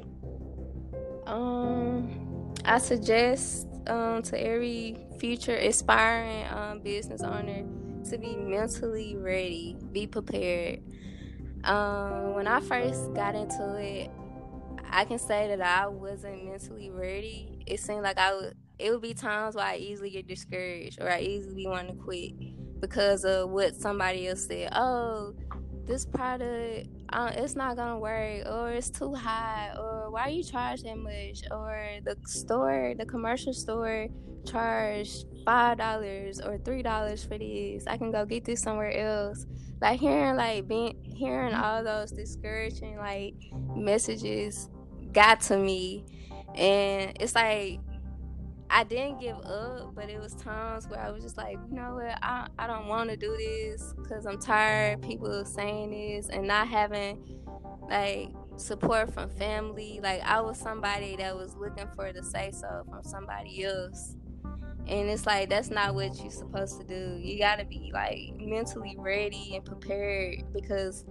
[1.27, 7.65] Um, I suggest um, to every future aspiring um, business owner
[8.11, 10.81] to be mentally ready, be prepared.
[11.64, 14.11] Um, when I first got into it,
[14.90, 17.62] I can say that I wasn't mentally ready.
[17.66, 18.55] It seemed like I would.
[18.79, 22.33] It would be times where I easily get discouraged or I easily want to quit
[22.81, 24.68] because of what somebody else said.
[24.73, 25.35] Oh,
[25.88, 30.83] this product, uh, it's not gonna work, or it's too high, or why you charge
[30.83, 34.07] that much, or the store, the commercial store,
[34.46, 37.87] charge five dollars or three dollars for this.
[37.87, 39.46] I can go get this somewhere else.
[39.81, 43.35] Like hearing like being hearing all those discouraging like
[43.74, 44.68] messages
[45.12, 46.05] got to me,
[46.55, 47.81] and it's like
[48.70, 51.94] I didn't give up, but it was times where I was just like, you know
[51.94, 56.46] what, I, I don't want to do this because I'm tired people saying this and
[56.46, 57.40] not having
[57.88, 60.00] like support from family.
[60.02, 64.16] Like I was somebody that was looking for the say so from somebody else.
[64.87, 67.18] And it's like that's not what you're supposed to do.
[67.20, 71.04] You gotta be like mentally ready and prepared because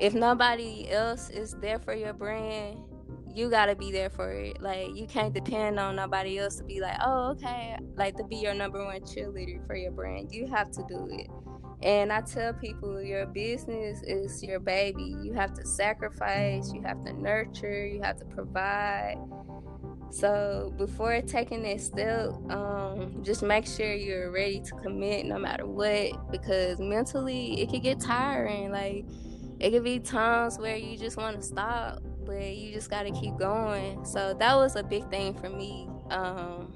[0.00, 2.78] if nobody else is there for your brand,
[3.36, 4.62] you gotta be there for it.
[4.62, 8.36] Like you can't depend on nobody else to be like, oh, okay, like to be
[8.36, 10.32] your number one cheerleader for your brand.
[10.32, 11.28] You have to do it.
[11.82, 15.14] And I tell people your business is your baby.
[15.22, 19.16] You have to sacrifice, you have to nurture, you have to provide.
[20.10, 25.66] So before taking that step, um, just make sure you're ready to commit no matter
[25.66, 28.72] what, because mentally it can get tiring.
[28.72, 29.04] Like
[29.60, 33.12] it could be times where you just want to stop but you just got to
[33.12, 34.04] keep going.
[34.04, 36.72] So that was a big thing for me, um,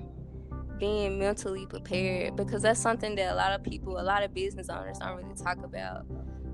[0.79, 4.69] being mentally prepared because that's something that a lot of people, a lot of business
[4.69, 6.07] owners don't really talk about.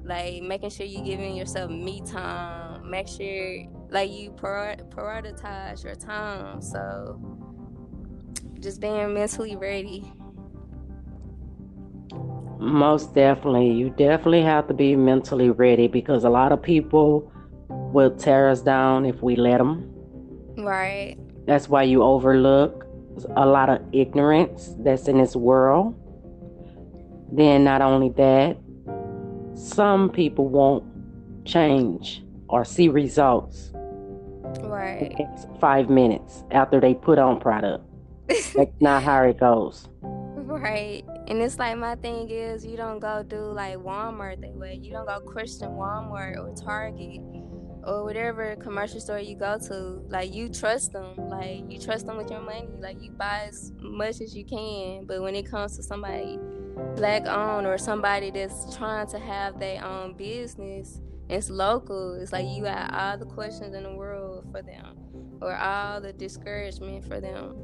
[0.02, 6.62] Like making sure you're giving yourself me time, make sure like you prioritize your time.
[6.62, 7.20] So
[8.60, 10.12] just being mentally ready.
[12.58, 13.72] Most definitely.
[13.72, 17.30] You definitely have to be mentally ready because a lot of people
[17.68, 19.92] will tear us down if we let them.
[20.56, 21.16] Right.
[21.46, 22.86] That's why you overlook
[23.36, 25.94] a lot of ignorance that's in this world.
[27.32, 28.56] Then, not only that,
[29.54, 30.84] some people won't
[31.44, 33.72] change or see results.
[34.60, 35.14] Right.
[35.60, 37.84] five minutes after they put on product.
[38.28, 39.88] That's not how it goes.
[40.46, 41.04] Right.
[41.26, 44.78] And it's like my thing is you don't go do like Walmart that way.
[44.80, 47.20] You don't go Christian Walmart or Target
[47.82, 49.74] or whatever commercial store you go to,
[50.08, 53.72] like you trust them, like you trust them with your money, like you buy as
[53.80, 55.04] much as you can.
[55.06, 56.38] But when it comes to somebody
[56.96, 62.14] black owned or somebody that's trying to have their own business, it's local.
[62.14, 64.96] It's like you got all the questions in the world for them,
[65.40, 67.56] or all the discouragement for them.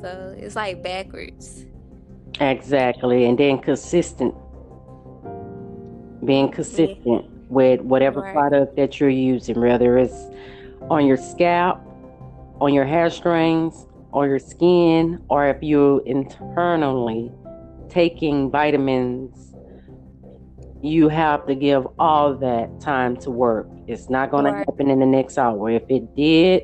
[0.00, 1.66] So it's like backwards.
[2.40, 4.34] Exactly, and then consistent,
[6.24, 7.24] being consistent.
[7.24, 8.32] Yeah with whatever right.
[8.32, 10.26] product that you're using, whether it's
[10.90, 11.80] on your scalp,
[12.60, 17.30] on your hair strings, or your skin, or if you're internally
[17.88, 19.54] taking vitamins,
[20.82, 23.68] you have to give all that time to work.
[23.86, 24.52] It's not going right.
[24.52, 25.70] to happen in the next hour.
[25.70, 26.62] If it did,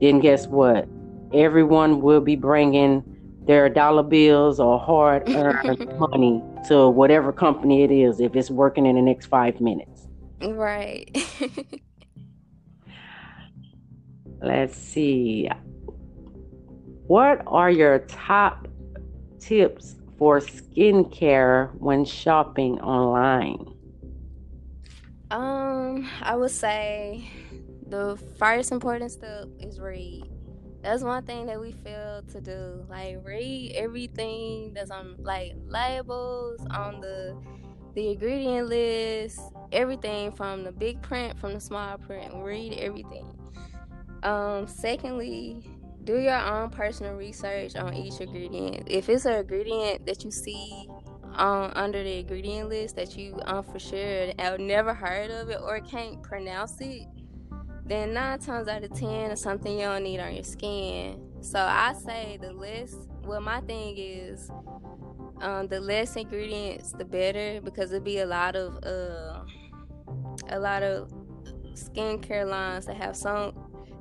[0.00, 0.88] then guess what?
[1.32, 3.09] Everyone will be bringing
[3.46, 8.86] their dollar bills or hard earned money to whatever company it is if it's working
[8.86, 10.08] in the next five minutes.
[10.42, 11.16] Right.
[14.42, 15.50] Let's see.
[17.06, 18.68] What are your top
[19.40, 23.66] tips for skincare when shopping online?
[25.30, 27.28] Um, I would say
[27.86, 30.29] the first important step is read.
[30.82, 32.84] That's one thing that we fail to do.
[32.88, 37.36] Like read everything that's on like labels on the
[37.94, 39.40] the ingredient list,
[39.72, 42.32] everything from the big print, from the small print.
[42.34, 43.26] Read everything.
[44.22, 45.64] Um, secondly,
[46.04, 48.84] do your own personal research on each ingredient.
[48.86, 50.88] If it's an ingredient that you see
[51.34, 55.58] um, under the ingredient list that you um, for sure have never heard of it
[55.62, 57.06] or can't pronounce it,
[57.90, 61.20] then nine times out of ten it's something you don't need on your skin.
[61.40, 62.94] So I say the less.
[63.24, 64.50] Well, my thing is
[65.40, 69.42] um, the less ingredients, the better, because it'd be a lot of uh,
[70.48, 71.10] a lot of
[71.72, 73.52] skincare lines that have some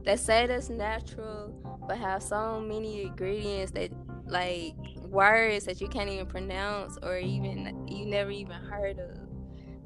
[0.05, 1.53] that say that's natural,
[1.87, 3.91] but have so many ingredients that
[4.25, 4.75] like
[5.05, 9.17] words that you can't even pronounce or even you never even heard of.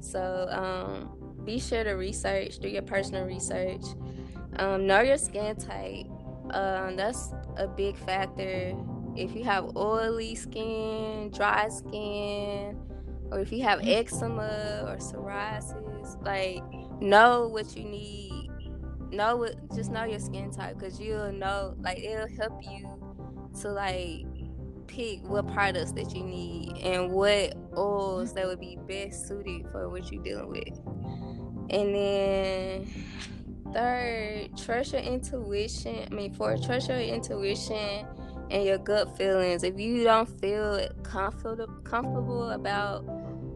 [0.00, 3.84] So um, be sure to research, do your personal research,
[4.56, 6.06] um, know your skin type.
[6.50, 8.74] Um, that's a big factor.
[9.16, 12.78] If you have oily skin, dry skin,
[13.30, 16.62] or if you have eczema or psoriasis, like
[17.00, 18.50] know what you need.
[19.10, 22.88] Know what, just know your skin type, cause you'll know, like it'll help you
[23.60, 24.26] to like
[24.86, 29.88] pick what products that you need and what oils that would be best suited for
[29.88, 30.80] what you're dealing with.
[31.70, 32.94] And then
[33.72, 36.06] third, trust your intuition.
[36.10, 38.06] I mean, for trust your intuition
[38.50, 39.62] and your gut feelings.
[39.62, 43.04] If you don't feel comfortable comfortable about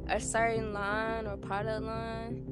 [0.09, 2.44] a certain line or product line,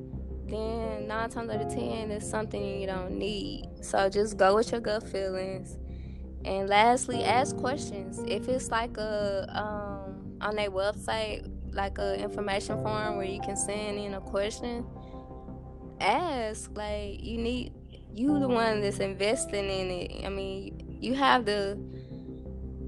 [0.46, 3.66] then nine times out of ten, it's something you don't need.
[3.80, 5.78] So just go with your gut feelings
[6.46, 8.20] and lastly, ask questions.
[8.28, 13.56] If it's like a um, on their website, like a information form where you can
[13.56, 14.86] send in a question,
[16.00, 16.70] ask.
[16.74, 17.72] Like you need
[18.14, 20.24] you the one that's investing in it.
[20.24, 21.78] I mean, you have the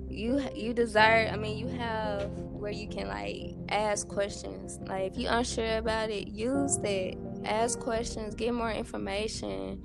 [0.09, 1.29] you you desire.
[1.33, 4.79] I mean, you have where you can like ask questions.
[4.87, 7.17] Like if you're unsure about it, use that.
[7.45, 8.35] Ask questions.
[8.35, 9.83] Get more information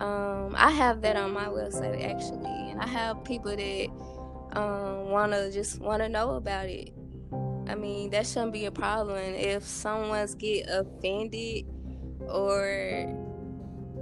[0.00, 3.88] um, I have that on my website actually, and I have people that
[4.52, 6.92] um, want to just want to know about it.
[7.66, 9.18] I mean, that shouldn't be a problem.
[9.18, 11.66] If someone's get offended
[12.28, 13.14] or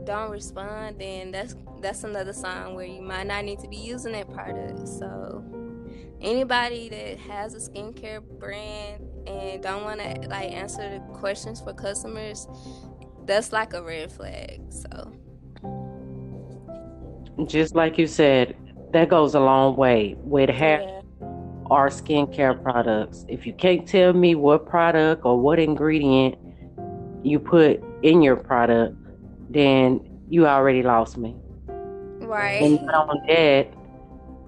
[0.04, 4.12] don't respond, then that's that's another sign where you might not need to be using
[4.12, 4.88] that product.
[4.88, 5.44] So,
[6.20, 11.72] anybody that has a skincare brand and don't want to like answer the questions for
[11.72, 12.46] customers,
[13.26, 14.62] that's like a red flag.
[14.70, 15.12] So
[17.44, 18.56] just like you said,
[18.92, 21.26] that goes a long way with hair yeah.
[21.66, 23.26] or skincare products.
[23.28, 26.36] If you can't tell me what product or what ingredient
[27.22, 28.96] you put in your product,
[29.50, 31.34] then you already lost me.
[32.20, 32.62] Right.
[32.62, 33.74] And not only that,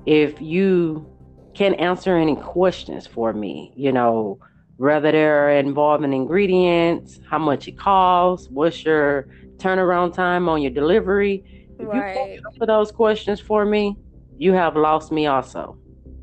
[0.07, 1.07] if you
[1.55, 4.39] can answer any questions for me, you know,
[4.77, 11.43] whether they're involving ingredients, how much it costs, what's your turnaround time on your delivery,
[11.81, 12.15] if right.
[12.15, 13.97] you answer those questions for me,
[14.37, 15.77] you have lost me also.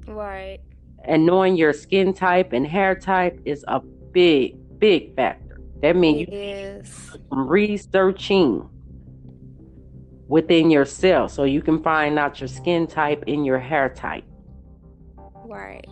[0.08, 0.60] Right.
[1.04, 5.45] And knowing your skin type and hair type is a big, big factor.
[5.82, 7.18] That means you is.
[7.32, 8.70] researching
[10.28, 14.24] within yourself so you can find out your skin type and your hair type.
[15.46, 15.88] Right.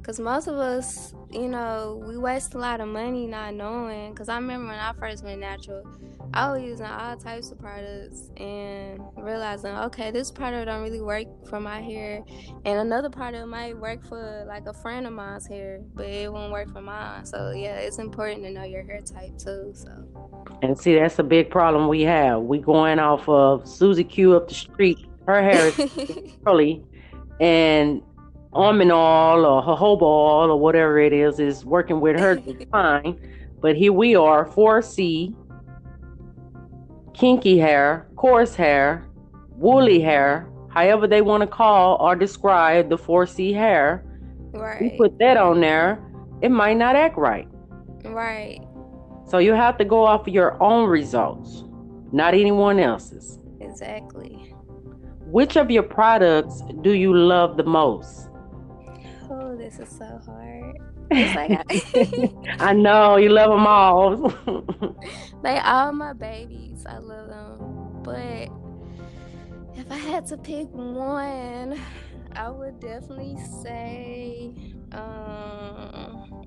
[0.00, 4.12] Because most of us, you know, we waste a lot of money not knowing.
[4.12, 5.84] Because I remember when I first went natural,
[6.32, 11.26] I was using all types of products and realizing, okay, this product don't really work
[11.48, 12.22] for my hair,
[12.64, 16.52] and another product might work for like a friend of mine's hair, but it won't
[16.52, 17.24] work for mine.
[17.24, 19.72] So yeah, it's important to know your hair type too.
[19.74, 19.90] So.
[20.62, 22.42] And see, that's a big problem we have.
[22.42, 24.98] We going off of Susie Q up the street.
[25.26, 26.84] Her hair is curly,
[27.40, 28.02] and
[28.52, 32.40] almond oil or jojoba oil or whatever it is is working with her
[32.70, 33.18] fine.
[33.60, 35.34] But here we are, 4C
[37.12, 39.06] kinky hair, coarse hair,
[39.50, 44.04] woolly hair, however they want to call or describe the 4C hair.
[44.52, 44.80] Right.
[44.80, 46.02] You put that on there,
[46.40, 47.46] it might not act right.
[48.04, 48.60] Right.
[49.26, 51.64] So you have to go off of your own results,
[52.10, 53.38] not anyone else's.
[53.60, 54.54] Exactly.
[55.26, 58.29] Which of your products do you love the most?
[59.32, 60.76] Oh, this is so hard.
[62.60, 64.96] I know you love them all.
[65.42, 66.84] they all my babies.
[66.84, 68.02] I love them.
[68.02, 68.48] But
[69.78, 71.80] if I had to pick one,
[72.32, 74.52] I would definitely say
[74.92, 76.44] um,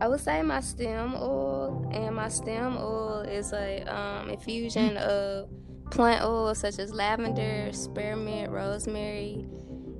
[0.00, 5.48] I would say my stem oil, and my stem oil is a um, infusion of
[5.90, 9.46] plant oils such as lavender, spearmint, rosemary,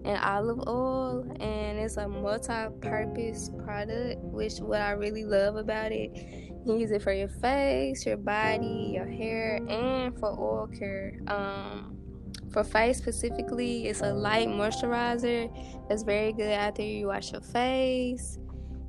[0.04, 6.10] and olive oil and it's a multi-purpose product which what i really love about it
[6.14, 11.18] you can use it for your face your body your hair and for oil care.
[11.26, 11.96] Um,
[12.52, 15.50] for face specifically it's a light moisturizer
[15.88, 18.38] that's very good after you wash your face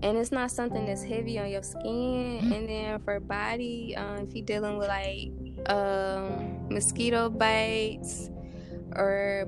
[0.03, 2.51] and it's not something that's heavy on your skin.
[2.53, 5.32] And then for body um, if you're dealing with like
[5.70, 8.30] um, mosquito bites
[8.95, 9.47] or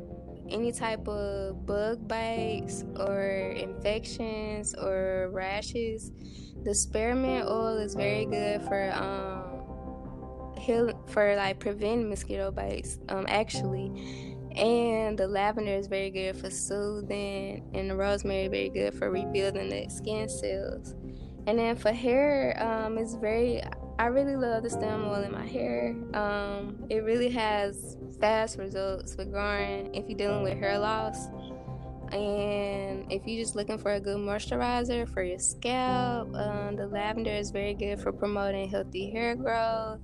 [0.50, 6.12] any type of bug bites or infections or rashes,
[6.64, 13.00] the spearmint oil is very good for um, heal for like preventing mosquito bites.
[13.10, 18.93] Um, actually, and the lavender is very good for soothing, and the rosemary very good
[18.93, 20.96] for rebuilding the skin cells.
[21.48, 23.62] And then for hair, um, it's very.
[23.98, 25.96] I really love the stem oil in my hair.
[26.14, 31.28] Um, it really has fast results with growing if you're dealing with hair loss.
[32.12, 37.32] And if you're just looking for a good moisturizer for your scalp, um, the lavender
[37.32, 40.02] is very good for promoting healthy hair growth,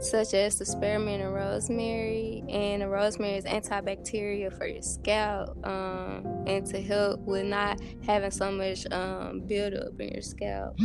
[0.00, 2.44] such as the spearmint and rosemary.
[2.48, 8.30] And the rosemary is antibacterial for your scalp um, and to help with not having
[8.30, 10.78] so much um, buildup in your scalp.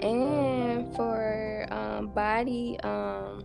[0.00, 3.44] And for um, body, um,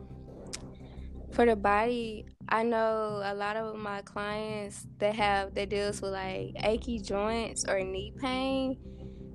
[1.32, 6.12] for the body, I know a lot of my clients that have that deals with
[6.12, 8.78] like achy joints or knee pain.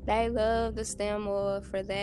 [0.07, 1.95] They love the stem oil for that,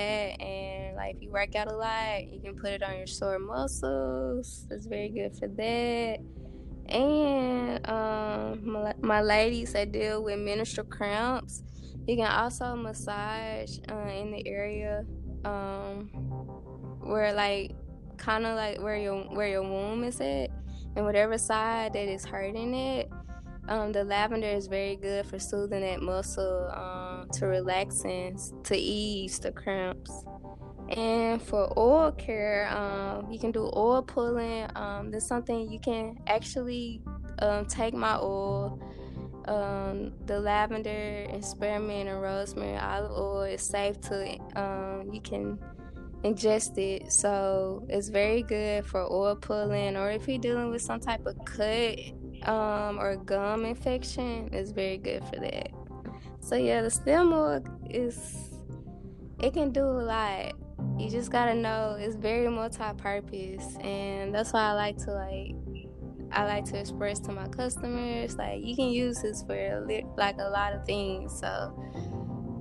[0.42, 3.40] and like if you work out a lot, you can put it on your sore
[3.40, 4.68] muscles.
[4.70, 6.20] It's very good for that.
[6.88, 11.64] And um, my, my ladies that deal with menstrual cramps,
[12.08, 15.04] you can also massage uh, in the area
[15.44, 16.10] um,
[17.02, 17.72] where like
[18.18, 20.50] kind of like where your where your womb is at
[20.96, 23.12] and whatever side that is hurting it
[23.68, 29.40] um, the lavender is very good for soothing that muscle um, to relaxing to ease
[29.40, 30.24] the cramps.
[30.96, 36.18] And for oil care um, you can do oil pulling um, there's something you can
[36.28, 37.02] actually
[37.40, 38.80] um, take my oil
[39.48, 44.40] um, the lavender and spearmint and rosemary olive oil is safe to
[45.12, 45.60] you can
[46.24, 47.12] ingest it.
[47.12, 51.38] So it's very good for oil pulling, or if you're dealing with some type of
[51.46, 52.00] cut
[52.44, 55.70] um, or gum infection, it's very good for that.
[56.40, 58.52] So yeah, the stem oil is
[59.40, 60.54] it can do a lot.
[60.98, 65.56] You just gotta know it's very multi-purpose, and that's why I like to like
[66.36, 70.50] I like to express to my customers like you can use this for like a
[70.50, 71.40] lot of things.
[71.40, 71.74] So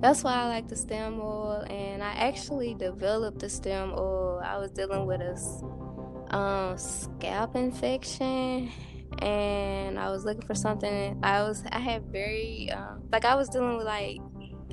[0.01, 4.41] that's why I like the stem oil, and I actually developed the stem oil.
[4.43, 8.71] I was dealing with a um, scalp infection,
[9.19, 11.19] and I was looking for something.
[11.23, 14.19] I was I had very um, like I was dealing with like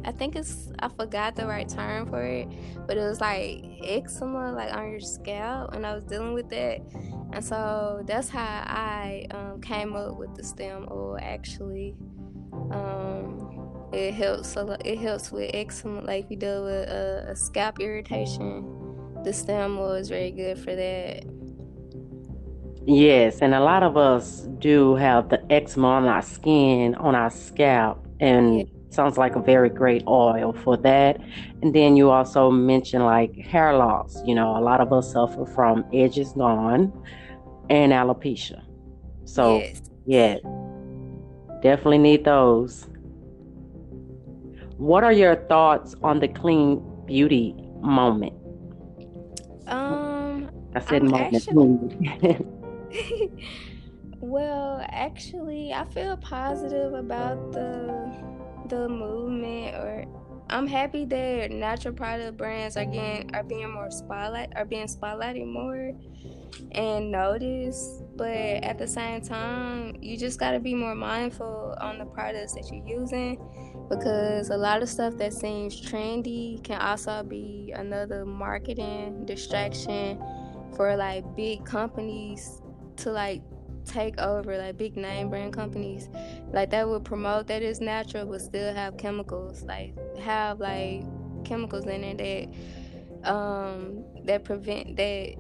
[0.05, 2.48] I think it's I forgot the right term for it,
[2.86, 6.80] but it was like eczema, like on your scalp, and I was dealing with that,
[7.32, 11.18] and so that's how I um, came up with the stem oil.
[11.20, 11.94] Actually,
[12.70, 14.57] um, it helps.
[14.84, 18.78] It helps with eczema, like if you deal with a, a scalp irritation.
[19.24, 21.24] The stem oil is very good for that.
[22.84, 27.30] Yes, and a lot of us do have the eczema on our skin, on our
[27.30, 28.64] scalp, and yeah.
[28.93, 31.20] Sounds like a very great oil for that.
[31.62, 34.22] And then you also mentioned like hair loss.
[34.24, 36.93] You know, a lot of us suffer from edges gone
[37.70, 38.62] and alopecia.
[39.24, 39.82] So, yes.
[40.07, 40.36] yeah,
[41.62, 42.86] definitely need those.
[44.76, 48.34] What are your thoughts on the clean beauty moment?
[49.68, 52.09] Um, I said I'm moment.
[52.09, 53.30] Actually,
[54.20, 58.31] well, actually, I feel positive about the
[58.72, 60.04] the movement or
[60.48, 65.46] I'm happy that natural product brands are getting are being more spotlight are being spotlighted
[65.46, 65.92] more
[66.72, 68.02] and noticed.
[68.16, 72.70] But at the same time, you just gotta be more mindful on the products that
[72.70, 73.38] you're using
[73.90, 80.18] because a lot of stuff that seems trendy can also be another marketing distraction
[80.76, 82.62] for like big companies
[82.96, 83.42] to like
[83.84, 86.08] take over like big name brand companies
[86.52, 91.02] like that would promote that it's natural but still have chemicals like have like
[91.44, 92.18] chemicals in it
[93.22, 95.34] that um that prevent that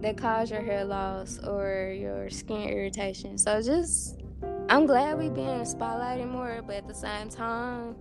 [0.00, 3.36] that cause your hair loss or your skin irritation.
[3.36, 4.20] So just
[4.68, 7.96] I'm glad we being spotlighted more, but at the same time,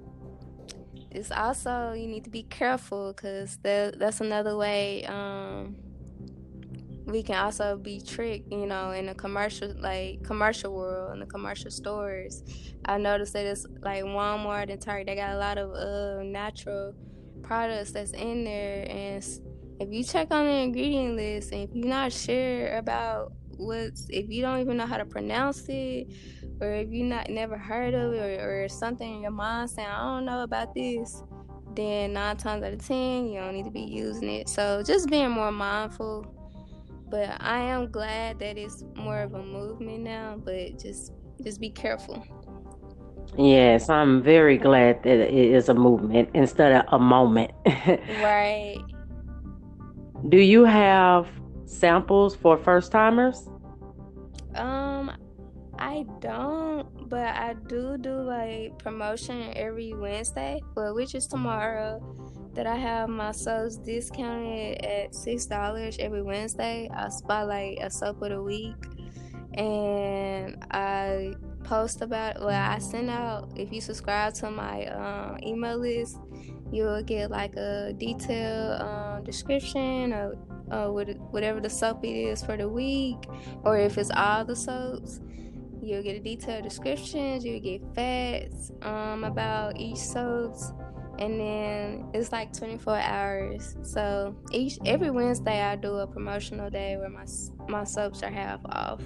[1.12, 5.76] it's also you need to be careful because that, that's another way um,
[7.12, 8.52] we can also be tricked.
[8.52, 12.44] You know, in the commercial like commercial world in the commercial stores,
[12.86, 15.08] I noticed that it's like Walmart and Target.
[15.08, 16.94] They got a lot of uh, natural
[17.42, 19.24] products that's in there, and
[19.80, 24.30] if you check on the ingredient list and if you're not sure about what's if
[24.30, 26.08] you don't even know how to pronounce it
[26.62, 29.88] or if you not never heard of it or, or something in your mind saying
[29.88, 31.24] i don't know about this
[31.76, 35.10] then nine times out of ten you don't need to be using it so just
[35.10, 36.26] being more mindful
[37.10, 41.70] but i am glad that it's more of a movement now but just just be
[41.70, 42.26] careful
[43.38, 47.52] yes i'm very glad that it is a movement instead of a moment
[48.22, 48.78] right
[50.28, 51.30] Do you have
[51.66, 53.48] samples for first timers?
[54.54, 55.12] Um,
[55.78, 62.04] I don't, but I do do like promotion every Wednesday, well, which is tomorrow.
[62.56, 66.90] That I have my soaps discounted at six dollars every Wednesday.
[66.94, 68.76] I spotlight a soap of the week,
[69.54, 72.40] and I post about.
[72.40, 76.18] Well, I send out if you subscribe to my um, email list,
[76.72, 80.34] you'll get like a detailed um, description of
[81.32, 83.18] whatever the soap it is for the week,
[83.64, 85.22] or if it's all the soaps.
[85.82, 87.40] You'll get a detailed description.
[87.42, 90.74] You'll get facts um, about each soaps,
[91.20, 93.76] and then it's like 24 hours.
[93.84, 97.26] So each every Wednesday I do a promotional day where my
[97.68, 99.02] my soaps are half off.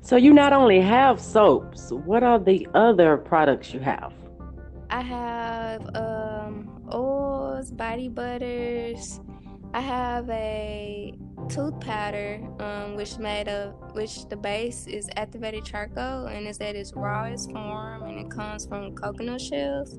[0.00, 4.12] So you not only have soaps, what are the other products you have?
[4.90, 9.20] I have um, oils, body butters.
[9.74, 11.14] I have a
[11.48, 16.76] tooth powder, um, which made of which the base is activated charcoal, and it's at
[16.76, 19.98] its rawest form, and it comes from coconut shells.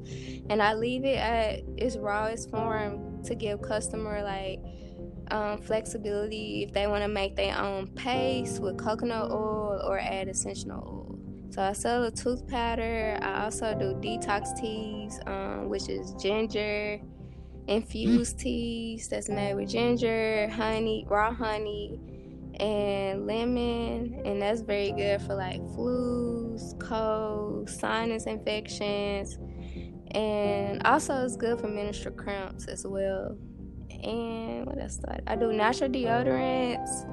[0.50, 4.60] And I leave it at its rawest form to give customer like
[5.32, 10.28] um, flexibility if they want to make their own paste with coconut oil or add
[10.28, 11.20] essential oil.
[11.50, 13.18] So I sell a tooth powder.
[13.22, 17.00] I also do detox teas, um, which is ginger
[17.68, 22.00] infused teas that's made with ginger, honey, raw honey,
[22.60, 29.38] and lemon, and that's very good for like flus, colds, sinus infections,
[30.12, 33.38] and also it's good for menstrual cramps as well
[34.04, 37.10] and what else do I, I do natural deodorants.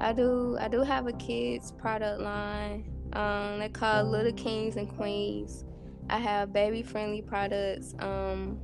[0.00, 2.90] I do I do have a kids product line.
[3.12, 5.64] Um, they call Little Kings and Queens.
[6.10, 7.94] I have baby friendly products.
[8.00, 8.58] Um,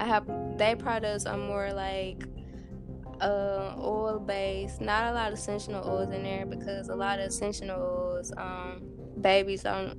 [0.00, 0.26] I have
[0.56, 2.24] their products are more like
[3.20, 4.80] uh, oil based.
[4.80, 8.80] Not a lot of essential oils in there because a lot of essential oils um,
[9.20, 9.98] babies don't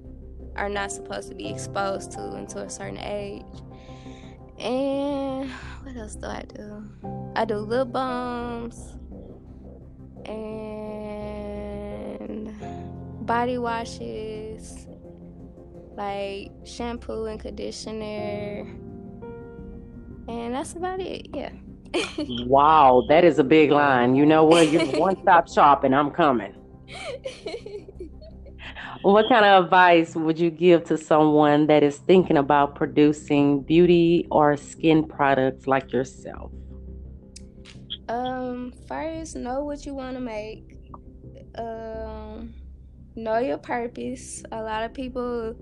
[0.55, 3.45] are not supposed to be exposed to until a certain age.
[4.57, 5.49] And
[5.83, 6.83] what else do I do?
[7.35, 8.97] I do lip balms
[10.25, 11.15] and
[13.25, 14.87] body washes,
[15.95, 18.67] like shampoo and conditioner.
[20.31, 21.27] And that's about it.
[21.33, 21.51] Yeah.
[22.45, 24.15] wow, that is a big line.
[24.15, 24.71] You know what?
[24.71, 26.53] You're one stop shop and I'm coming.
[29.01, 34.27] What kind of advice would you give to someone that is thinking about producing beauty
[34.29, 36.51] or skin products like yourself?
[38.07, 40.77] Um, first, know what you want to make.
[41.55, 42.53] Um,
[43.15, 44.43] know your purpose.
[44.51, 45.55] A lot of people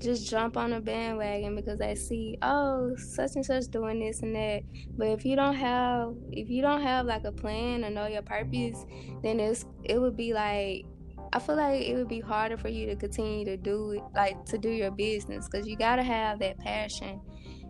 [0.00, 4.34] just jump on a bandwagon because I see, oh, such and such doing this and
[4.34, 4.62] that.
[4.96, 8.22] But if you don't have, if you don't have like a plan or know your
[8.22, 8.84] purpose,
[9.22, 10.86] then it's it would be like
[11.32, 14.44] I feel like it would be harder for you to continue to do it, like
[14.46, 17.20] to do your business, because you gotta have that passion,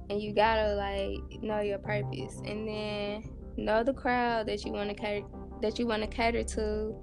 [0.08, 4.88] and you gotta like know your purpose, and then know the crowd that you want
[4.88, 5.26] to cater
[5.60, 6.94] that you want to cater to.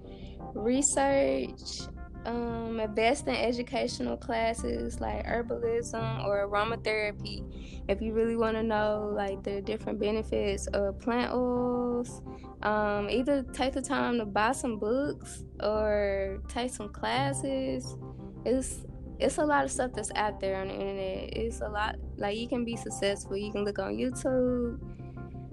[0.54, 1.88] Research
[2.28, 7.44] um, invest in educational classes like herbalism or aromatherapy.
[7.88, 12.22] If you really want to know like the different benefits of plant oils
[12.64, 17.96] um, either take the time to buy some books or take some classes.
[18.46, 18.86] It's
[19.20, 21.36] it's a lot of stuff that's out there on the internet.
[21.36, 23.38] It's a lot like you can be successful.
[23.38, 24.80] You can look on youtube.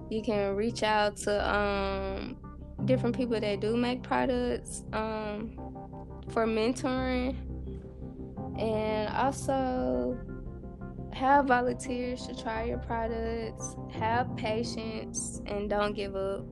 [0.09, 2.37] You can reach out to um,
[2.85, 5.57] different people that do make products um,
[6.29, 7.35] for mentoring
[8.59, 10.17] and also
[11.13, 16.45] have volunteers to try your products have patience and don't give up.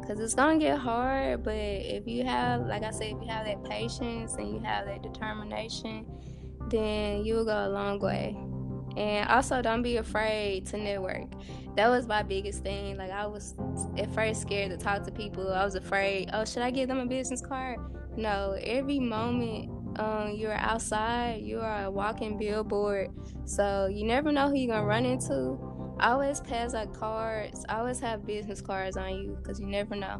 [0.00, 3.46] Because it's gonna get hard but if you have like i said if you have
[3.46, 6.04] that patience and you have that determination
[6.68, 8.36] then you'll go a long way
[8.96, 11.28] and also don't be afraid to network.
[11.76, 12.96] That was my biggest thing.
[12.96, 13.54] Like i was
[13.98, 15.52] at first scared to talk to people.
[15.52, 17.78] I was afraid oh should i give them a business card?
[18.16, 23.10] No every moment um, you're outside you are a walking billboard.
[23.44, 25.58] So you never know who you're gonna run into.
[26.00, 27.64] Always pass out cards.
[27.68, 30.18] Always have business cards on you because you never know.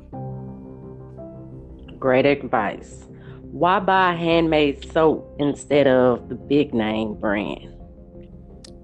[1.98, 3.06] Great advice.
[3.40, 7.73] Why buy handmade soap instead of the big name brand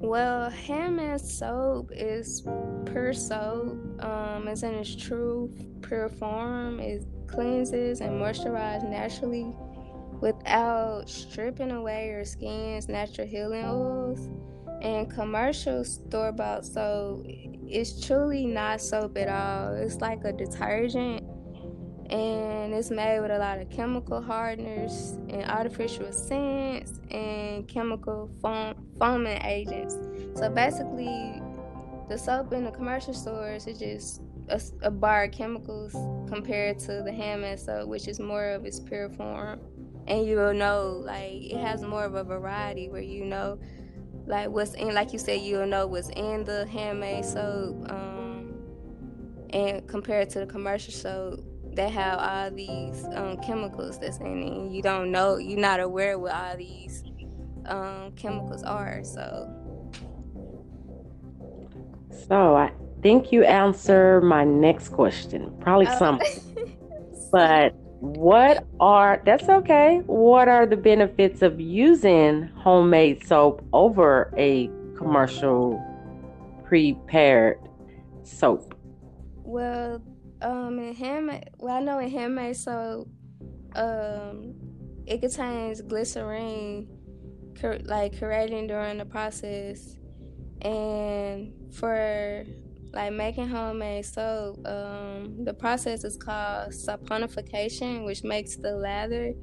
[0.00, 2.42] well, handmade soap is
[2.86, 3.78] pure soap.
[4.02, 6.80] Um, it's in its true pure form.
[6.80, 9.54] It cleanses and moisturizes naturally
[10.20, 14.28] without stripping away your skin's natural healing oils.
[14.82, 17.26] and commercial store bought soap
[17.70, 19.74] it's truly not soap at all.
[19.74, 21.22] It's like a detergent
[22.10, 28.74] and it's made with a lot of chemical hardeners and artificial scents and chemical foam,
[28.98, 29.96] foaming agents.
[30.34, 31.40] So basically,
[32.08, 35.92] the soap in the commercial stores is just a, a bar of chemicals
[36.28, 39.60] compared to the handmade soap, which is more of its pure form.
[40.08, 43.60] And you will know, like, it has more of a variety where you know
[44.26, 48.54] like what's in like you said you'll know what's in the handmade soap um,
[49.50, 51.40] and compared to the commercial soap
[51.74, 55.80] they have all these um, chemicals that's in it and you don't know you're not
[55.80, 57.04] aware what all these
[57.66, 59.48] um, chemicals are so.
[62.28, 66.20] So i think you answer my next question probably some.
[67.32, 74.68] But what are that's okay what are the benefits of using homemade soap over a
[74.96, 75.80] commercial
[76.64, 77.58] prepared
[78.24, 78.74] soap?
[79.44, 80.02] Well
[80.42, 83.08] um in handmade well i know in handmade soap
[83.74, 84.54] um
[85.06, 86.88] it contains glycerine
[87.84, 89.96] like creating during the process
[90.62, 92.44] and for
[92.92, 99.34] like making homemade soap, um, the process is called saponification, which makes the lather.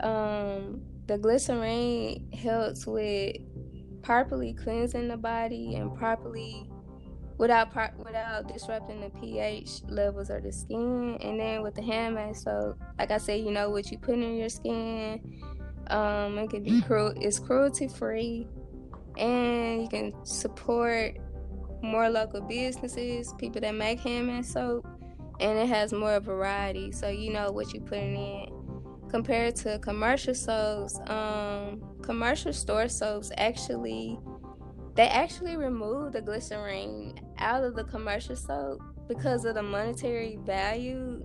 [0.00, 3.36] Um, the glycerine helps with
[4.02, 6.68] properly cleansing the body and properly
[7.42, 11.18] without without disrupting the pH levels of the skin.
[11.20, 14.36] And then with the handmade soap, like I said, you know what you put in
[14.36, 15.20] your skin.
[15.88, 17.12] Um, it can be cruel.
[17.16, 18.46] It's cruelty free,
[19.18, 21.16] and you can support
[21.82, 24.86] more local businesses, people that make handmade soap,
[25.40, 29.08] and it has more variety, so you know what you're putting in.
[29.10, 34.16] Compared to commercial soaps, um, commercial store soaps actually
[34.94, 41.22] they actually remove the glycerine out of the commercial soap because of the monetary value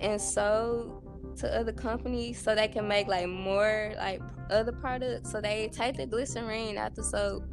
[0.00, 4.20] and sold to other companies so they can make like more like
[4.50, 5.30] other products.
[5.30, 7.44] So they take the glycerine out the soap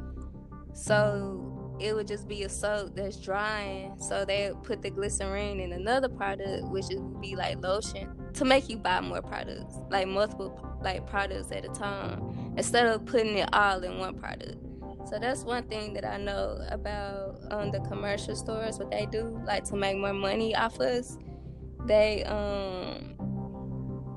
[0.72, 3.96] so it would just be a soap that's drying.
[4.00, 8.68] So they put the glycerine in another product, which would be like lotion, to make
[8.68, 13.48] you buy more products, like multiple like products at a time, instead of putting it
[13.52, 14.67] all in one product.
[15.08, 18.78] So that's one thing that I know about um, the commercial stores.
[18.78, 21.16] What they do, like to make more money off us,
[21.86, 23.14] they um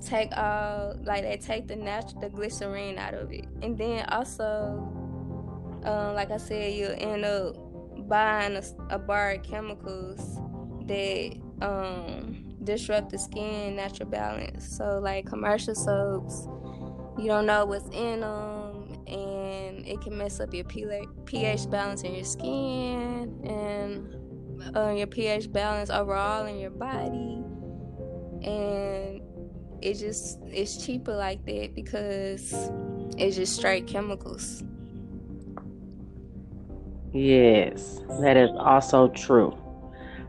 [0.05, 4.91] take all like they take the natural the glycerine out of it, and then also
[5.83, 7.55] um, like I said, you'll end up
[8.07, 10.39] buying a, a bar of chemicals
[10.85, 14.77] that um, disrupt the skin natural balance.
[14.77, 16.47] So, like commercial soaps,
[17.17, 18.60] you don't know what's in them,
[19.11, 25.51] and it can mess up your pH balance in your skin and uh, your pH
[25.51, 27.43] balance overall in your body.
[28.43, 29.21] And
[29.81, 32.53] it just it's cheaper like that because
[33.17, 34.63] it's just straight chemicals.
[37.13, 39.57] Yes, that is also true.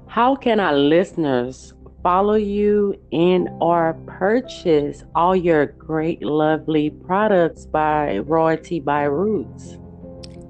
[0.09, 1.73] How can our listeners
[2.03, 9.79] follow you and or purchase all your great lovely products by Royalty by Roots?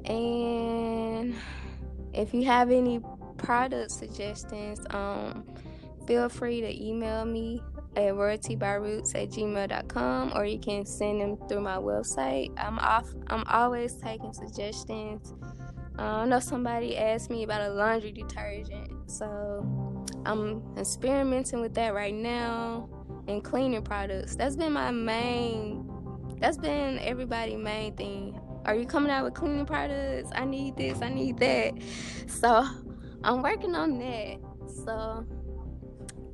[0.06, 1.36] And
[2.14, 3.02] if you have any
[3.38, 5.46] product suggestions, um,
[6.08, 7.62] feel free to email me
[7.98, 12.54] at royaltybyroots at gmail.com or you can send them through my website.
[12.58, 15.34] I'm off I'm always taking suggestions.
[16.00, 21.94] Uh, I know somebody asked me about a laundry detergent, so I'm experimenting with that
[21.94, 22.88] right now
[23.28, 24.36] and cleaning products.
[24.36, 25.88] That's been my main
[26.40, 28.40] that's been everybody's main thing.
[28.66, 30.30] Are you coming out with cleaning products?
[30.36, 31.74] I need this, I need that.
[32.28, 32.68] So
[33.24, 34.38] I'm working on that.
[34.86, 35.26] So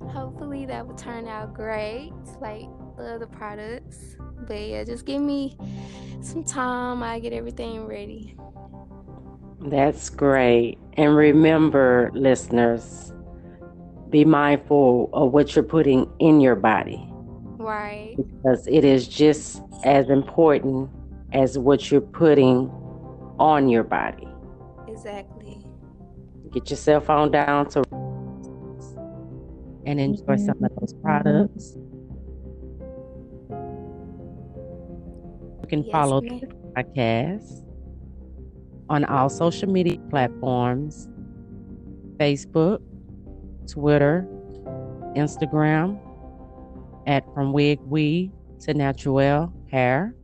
[0.10, 2.66] hopefully that will turn out great, like
[2.98, 4.18] the other products.
[4.46, 5.58] But yeah, just give me
[6.22, 7.02] some time.
[7.02, 8.36] I get everything ready.
[9.62, 10.80] That's great.
[10.94, 13.13] And remember, listeners,
[14.14, 17.04] be mindful of what you're putting in your body.
[17.58, 18.14] Right.
[18.16, 20.92] Because it is just as important
[21.34, 22.70] as what you're putting
[23.40, 24.28] on your body.
[24.88, 25.66] Exactly.
[26.52, 27.82] Get your cell phone down to
[29.86, 30.46] and enjoy mm-hmm.
[30.46, 31.76] some of those products.
[35.62, 36.48] You can yes, follow the
[36.78, 37.66] podcast
[38.90, 41.10] on all social media platforms
[42.20, 42.80] Facebook,
[43.68, 44.28] Twitter,
[45.16, 46.00] Instagram,
[47.08, 50.16] at From Wig Weave to Natural Hair.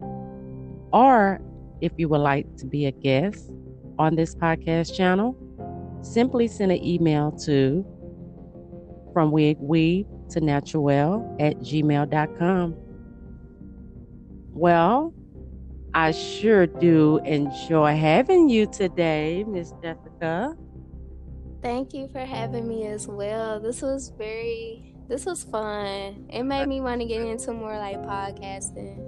[0.91, 1.39] Or
[1.81, 3.51] if you would like to be a guest
[3.97, 5.35] on this podcast channel,
[6.01, 7.85] simply send an email to
[9.13, 12.75] from wig weave to natural at gmail.com.
[14.53, 15.13] Well,
[15.93, 20.55] I sure do enjoy having you today, Miss Jessica.
[21.61, 23.59] Thank you for having me as well.
[23.59, 26.27] This was very this was fun.
[26.29, 29.03] It made me want to get into more like podcasting.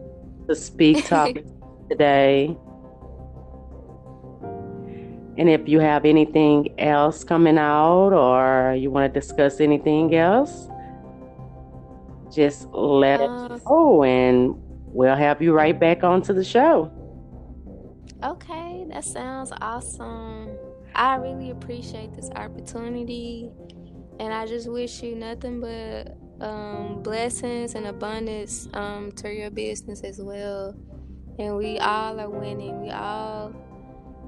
[0.48, 1.46] The speak topic
[1.90, 2.58] today.
[5.38, 10.68] And if you have anything else coming out or you want to discuss anything else,
[12.34, 14.56] just let uh, us know and
[14.88, 16.92] we'll have you right back onto the show.
[18.24, 20.50] Okay, that sounds awesome.
[20.96, 23.50] I really appreciate this opportunity
[24.20, 30.02] and I just wish you nothing but um, blessings and abundance um, to your business
[30.02, 30.76] as well.
[31.40, 32.82] And we all are winning.
[32.82, 33.54] We all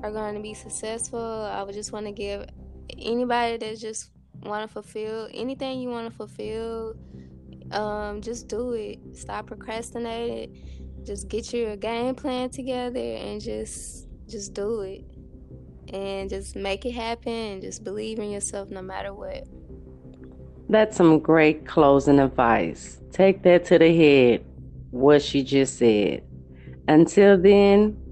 [0.01, 1.19] are going to be successful.
[1.19, 2.47] I would just want to give
[2.97, 4.09] anybody that just
[4.41, 6.95] want to fulfill anything you want to fulfill.
[7.71, 8.99] Um, just do it.
[9.13, 11.03] Stop procrastinating.
[11.03, 15.12] Just get your game plan together and just just do it.
[15.93, 19.47] And just make it happen and just believe in yourself no matter what.
[20.67, 22.99] That's some great closing advice.
[23.11, 24.43] Take that to the head,
[24.91, 26.23] what she just said.
[26.87, 28.03] Until then,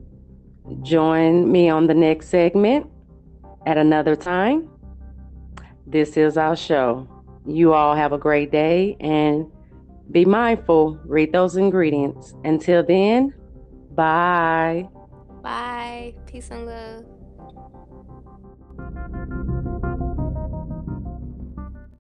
[0.81, 2.87] Join me on the next segment
[3.65, 4.69] at another time.
[5.85, 7.07] This is our show.
[7.45, 9.45] You all have a great day and
[10.11, 10.99] be mindful.
[11.05, 12.33] Read those ingredients.
[12.43, 13.33] Until then,
[13.91, 14.87] bye.
[15.41, 16.15] Bye.
[16.25, 17.10] Peace and love.